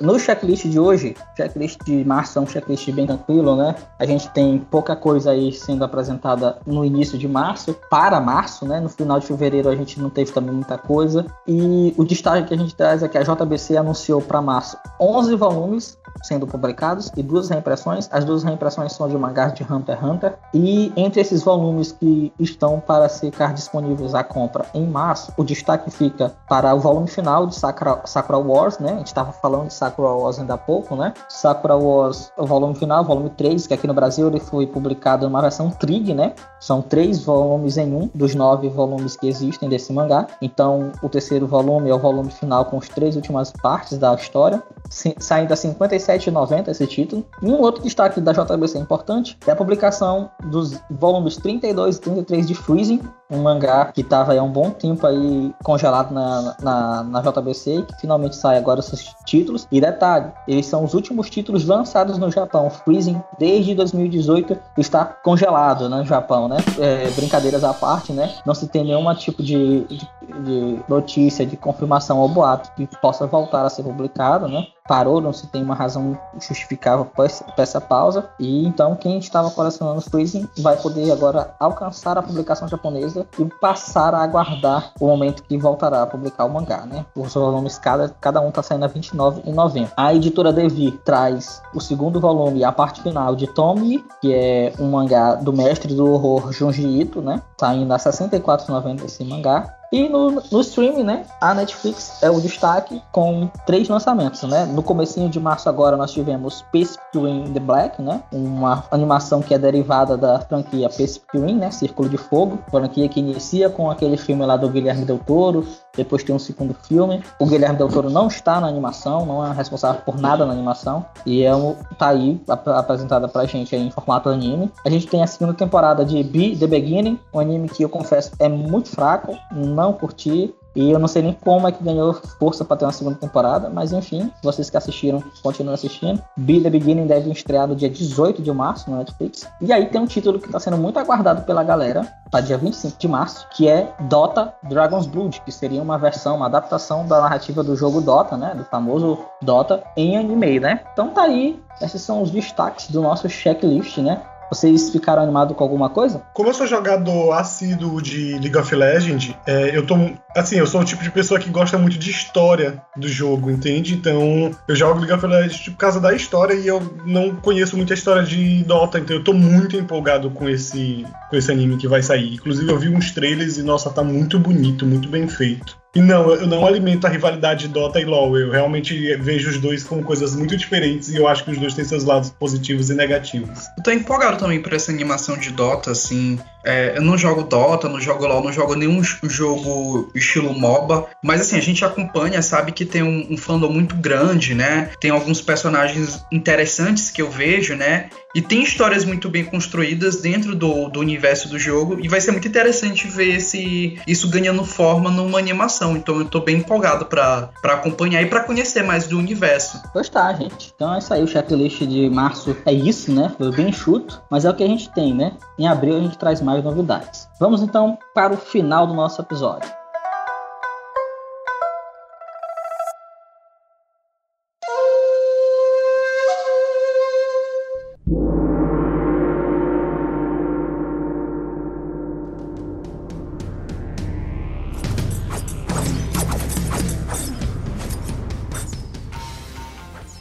[0.00, 3.74] No checklist de hoje, checklist de março é um checklist bem tranquilo, né?
[3.98, 8.78] A gente tem pouca coisa aí sendo apresentada no início de março, para março, né?
[8.78, 11.26] No final de fevereiro a gente não teve também muita coisa.
[11.48, 15.34] E o destaque que a gente traz é que a JBC anunciou para março 11
[15.34, 18.08] volumes sendo publicados e duas reimpressões.
[18.12, 20.34] As duas reimpressões são de mangás de Hunter x Hunter.
[20.54, 25.90] E entre esses volumes que estão para ficar disponíveis à compra em março, o destaque
[25.90, 28.92] fica para o volume final de Sakura, Sakura Wars, né?
[28.92, 31.14] A gente estava falando de Sakura Wars ainda há pouco, né?
[31.28, 35.40] Sakura Wars, o volume final, volume 3, que aqui no Brasil ele foi publicado numa
[35.40, 36.34] versão Trig, né?
[36.60, 40.26] São três volumes em um, dos nove volumes que existem desse mangá.
[40.40, 44.62] Então, o terceiro volume é o volume final com as três últimas partes da história,
[44.90, 47.24] saindo a 56 R$17,90 esse título.
[47.42, 52.46] E um outro destaque da JBC importante é a publicação dos volumes 32 e 33
[52.46, 57.20] de Freezing, um mangá que estava há um bom tempo aí congelado na, na, na
[57.20, 59.66] JBC que finalmente sai agora esses títulos.
[59.70, 62.70] E detalhe, eles são os últimos títulos lançados no Japão.
[62.70, 66.56] Freezing, desde 2018, está congelado né, no Japão, né?
[66.78, 68.34] É, brincadeiras à parte, né?
[68.44, 70.08] Não se tem nenhum tipo de, de,
[70.44, 74.66] de notícia, de confirmação ou boato que possa voltar a ser publicado, né?
[74.86, 77.26] Parou, não se tem uma razão justificável para
[77.58, 78.30] essa pausa.
[78.40, 84.14] E então, quem estava colecionando Freezing vai poder agora alcançar a publicação japonesa e passar
[84.14, 87.04] a aguardar o momento que voltará a publicar o mangá, né?
[87.14, 89.90] Os volumes, cada, cada um tá saindo a R$29,90.
[89.94, 94.90] A editora Devi traz o segundo volume, a parte final de Tommy, que é um
[94.90, 97.42] mangá do mestre do horror Junji Ito, né?
[97.60, 99.77] Saindo a R$64,90 esse mangá.
[99.90, 104.66] E no, no streaming, né, a Netflix é o destaque com três lançamentos, né?
[104.66, 108.22] No comecinho de março agora nós tivemos Pacific Rim The Black, né?
[108.30, 111.70] Uma animação que é derivada da franquia Pacific Rim, né?
[111.70, 115.66] Círculo de Fogo, franquia que inicia com aquele filme lá do Guilherme Del Toro,
[115.98, 117.22] depois tem um segundo filme.
[117.38, 121.04] O Guilherme Del Toro não está na animação, não é responsável por nada na animação.
[121.26, 124.70] E é um, tá aí ap apresentada pra gente em formato anime.
[124.86, 128.30] A gente tem a segunda temporada de Be The Beginning, um anime que eu confesso
[128.38, 130.54] é muito fraco, não curti.
[130.78, 133.68] E eu não sei nem como é que ganhou força para ter uma segunda temporada,
[133.68, 136.22] mas enfim, vocês que assistiram, continuem assistindo.
[136.36, 139.44] Be The Beginning deve estrear no dia 18 de março no Netflix.
[139.60, 142.96] E aí tem um título que está sendo muito aguardado pela galera, para dia 25
[142.96, 147.64] de março, que é Dota Dragon's Blood, que seria uma versão, uma adaptação da narrativa
[147.64, 150.82] do jogo Dota, né, do famoso Dota em anime, né?
[150.92, 154.22] Então tá aí, esses são os destaques do nosso checklist, né?
[154.50, 156.22] Vocês ficaram animados com alguma coisa?
[156.32, 159.94] Como eu sou jogador assíduo de League of Legends, é, eu tô.
[160.36, 163.94] Assim, eu sou o tipo de pessoa que gosta muito de história do jogo, entende?
[163.94, 167.76] Então, eu jogo League of Legends tipo, por causa da história e eu não conheço
[167.76, 171.88] muita história de Dota, então eu tô muito empolgado com esse, com esse anime que
[171.88, 172.34] vai sair.
[172.34, 175.77] Inclusive, eu vi uns trailers e, nossa, tá muito bonito, muito bem feito.
[175.94, 178.38] E não, eu não alimento a rivalidade de Dota e LoL.
[178.38, 181.74] Eu realmente vejo os dois como coisas muito diferentes e eu acho que os dois
[181.74, 183.66] têm seus lados positivos e negativos.
[183.76, 186.38] Eu tô empolgado também por essa animação de Dota, assim.
[186.64, 191.40] É, eu não jogo Dota, não jogo LoL, não jogo nenhum jogo estilo MOBA, mas
[191.40, 194.90] assim, a gente acompanha, sabe que tem um, um fandom muito grande, né?
[195.00, 198.10] Tem alguns personagens interessantes que eu vejo, né?
[198.34, 201.98] E tem histórias muito bem construídas dentro do, do universo do jogo.
[201.98, 205.77] E vai ser muito interessante ver esse, isso ganhando forma numa animação.
[205.96, 209.80] Então eu tô bem empolgado para acompanhar e para conhecer mais do universo.
[209.92, 210.72] Pois tá, gente.
[210.74, 211.22] Então é isso aí.
[211.22, 213.32] O checklist de março é isso, né?
[213.36, 214.20] Foi bem chuto.
[214.30, 215.32] Mas é o que a gente tem, né?
[215.58, 217.28] Em abril a gente traz mais novidades.
[217.38, 219.77] Vamos então para o final do nosso episódio.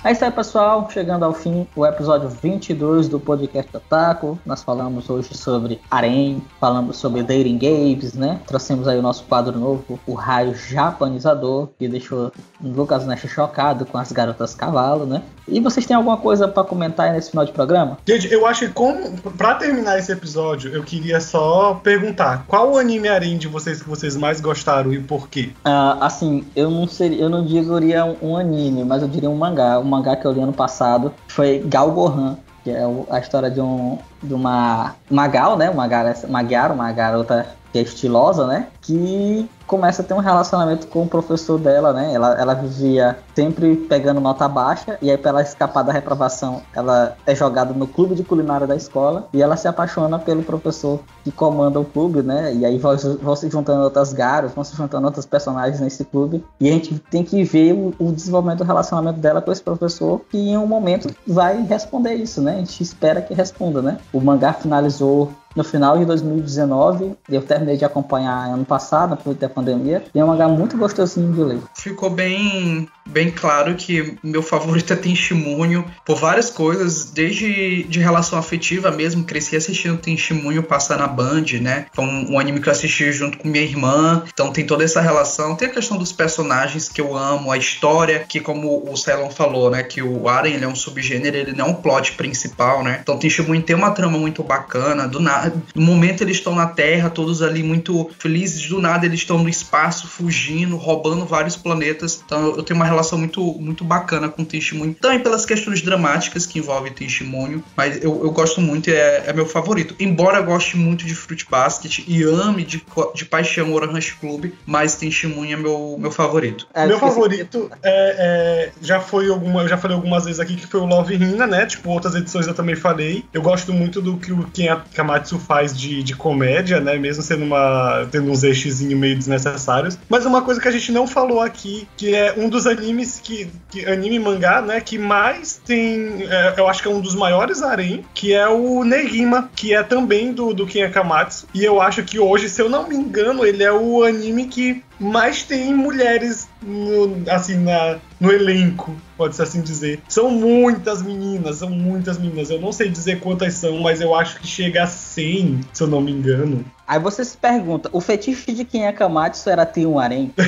[0.07, 0.89] É isso aí, pessoal.
[0.89, 4.39] Chegando ao fim, o episódio 22 do podcast Otaku.
[4.45, 8.39] Nós falamos hoje sobre Arém, falamos sobre dating games, né?
[8.47, 12.31] Trouxemos aí o nosso quadro novo, o Raio Japanizador, que deixou
[12.63, 15.23] o Lucas Nash chocado com as garotas cavalo, né?
[15.45, 17.97] E vocês têm alguma coisa para comentar aí nesse final de programa?
[18.05, 22.77] Gente, eu acho que como, pra terminar esse episódio, eu queria só perguntar qual o
[22.77, 25.51] anime Arém de vocês que vocês mais gostaram e por quê?
[25.63, 29.35] Ah, assim, eu não seria, eu não diria um, um anime, mas eu diria um
[29.35, 29.79] mangá.
[29.79, 33.59] Um mangá que eu li ano passado foi Gal Gohan, que é a história de
[33.59, 35.69] um de uma uma gal, né?
[35.69, 37.45] Uma Gyaro, uma garota
[37.78, 38.67] que é estilosa, né?
[38.82, 42.13] Que começa a ter um relacionamento com o professor dela, né?
[42.13, 47.15] Ela, ela vivia sempre pegando nota baixa e aí para ela escapar da reprovação, ela
[47.25, 51.32] é jogada no clube de culinária da escola e ela se apaixona pelo professor que
[51.32, 52.53] comanda o clube, né?
[52.53, 56.43] E aí vão, vão se juntando outras garotas, vão se juntando outros personagens nesse clube
[56.59, 60.21] e a gente tem que ver o, o desenvolvimento do relacionamento dela com esse professor
[60.32, 62.53] que em um momento vai responder isso, né?
[62.53, 63.97] A gente espera que responda, né?
[64.13, 69.49] O mangá finalizou no final de 2019, eu terminei de acompanhar ano passado, na da
[69.49, 71.59] pandemia, e é um mangá muito gostosinho de ler.
[71.73, 78.37] Ficou bem, bem claro que meu favorito é Tenshimunho por várias coisas, desde de relação
[78.37, 81.85] afetiva mesmo, cresci assistindo Tenshimunho passar na Band, né?
[81.93, 85.01] Foi um, um anime que eu assisti junto com minha irmã, então tem toda essa
[85.01, 85.55] relação.
[85.55, 89.69] Tem a questão dos personagens que eu amo, a história, que como o Cylon falou,
[89.69, 92.99] né, que o Aren ele é um subgênero, ele não é um plot principal, né?
[93.01, 97.09] Então Tenshimunho tem uma trama muito bacana, do nada, no momento eles estão na Terra,
[97.09, 102.21] todos ali muito felizes, do nada eles estão no espaço, fugindo, roubando vários planetas.
[102.25, 104.95] Então eu tenho uma relação muito, muito bacana com o Testemunho.
[104.95, 109.33] Também pelas questões dramáticas que envolvem Testemunho, mas eu, eu gosto muito e é, é
[109.33, 109.95] meu favorito.
[109.99, 112.83] Embora eu goste muito de Fruit Basket e ame de,
[113.13, 116.67] de paixão Orange Club, mas Testemunho é meu, meu favorito.
[116.73, 120.65] É, Meu favorito é, é- já foi alguma, eu já falei algumas vezes aqui que
[120.67, 121.65] foi o Love Hina, né?
[121.65, 123.23] Tipo, outras edições eu também falei.
[123.33, 126.97] Eu gosto muito do que o Ken Kamatsu faz de, de comédia, né?
[126.97, 129.97] Mesmo sendo uma tendo uns eixezinhos meio desnecessários.
[130.09, 132.86] Mas uma coisa que a gente não falou aqui, que é um dos animes
[133.23, 134.79] que, que anime mangá, né?
[134.81, 138.83] Que mais tem, é, eu acho que é um dos maiores harem, que é o
[138.83, 141.47] Negima, que é também do do Ken Akamatsu.
[141.53, 144.84] E eu acho que hoje, se eu não me engano, ele é o anime que
[144.99, 150.02] mais tem mulheres no, assim, na, no elenco, pode-se assim dizer.
[150.07, 152.49] São muitas meninas, são muitas meninas.
[152.49, 155.88] Eu não sei dizer quantas são, mas eu acho que chega a 100, se eu
[155.88, 156.65] não me engano.
[156.88, 160.34] Aí você se pergunta, o fetiche de quem é Kamatsu era ter um harém?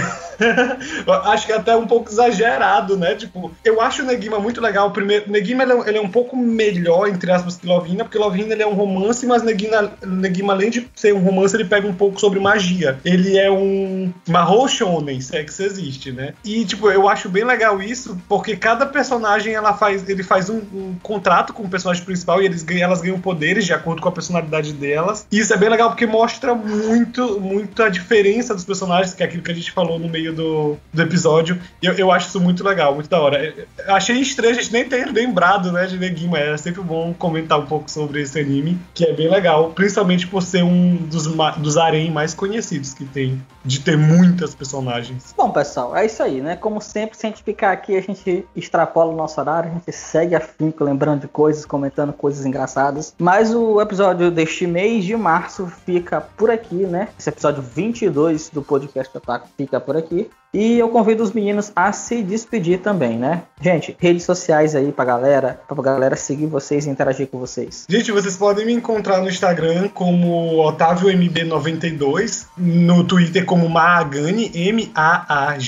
[1.26, 3.14] Acho que é até um pouco exagerado, né?
[3.14, 4.90] Tipo, eu acho o Negima muito legal.
[4.92, 8.54] Primeiro, Negima ele é, ele é um pouco melhor, entre aspas, que Lovina, porque Lovina
[8.54, 11.94] ele é um romance, mas Negima, Negima, além de ser um romance, ele pega um
[11.94, 12.98] pouco sobre magia.
[13.04, 16.34] Ele é um Mahou Shonen, se é que isso existe, né?
[16.46, 20.60] E, tipo, eu acho bem legal isso, porque cada personagem ela faz, ele faz um,
[20.74, 24.12] um contrato com o personagem principal e eles elas ganham poderes de acordo com a
[24.14, 25.28] personalidade delas.
[25.30, 29.26] E isso é bem legal porque mostra muito, muito a diferença dos personagens, que é
[29.26, 31.60] aquilo que a gente falou no meio do, do episódio.
[31.82, 33.54] E eu, eu acho isso muito legal, muito da hora.
[33.86, 36.40] Eu achei estranho a gente nem ter lembrado, né, de Negima.
[36.40, 40.42] É sempre bom comentar um pouco sobre esse anime, que é bem legal, principalmente por
[40.42, 41.76] ser um dos, dos
[42.14, 43.98] mais conhecidos que tem, de ter
[44.30, 45.34] muitas personagens.
[45.36, 46.56] Bom, pessoal, é isso aí, né?
[46.56, 49.92] Como sempre, se a gente ficar aqui, a gente extrapola o nosso horário, a gente
[49.92, 53.14] segue afinco, lembrando de coisas, comentando coisas engraçadas.
[53.18, 57.10] Mas o episódio deste mês de março fica por aqui, né?
[57.18, 60.30] Esse episódio 22 do podcast Otaku fica por aqui.
[60.54, 63.44] E eu convido os meninos a se despedir também, né?
[63.62, 67.86] Gente, redes sociais aí pra galera, pra galera seguir vocês e interagir com vocês.
[67.88, 75.60] Gente, vocês podem me encontrar no Instagram como OtávioMB92, no Twitter como Maagani, M-A-A-G-A-N-Y,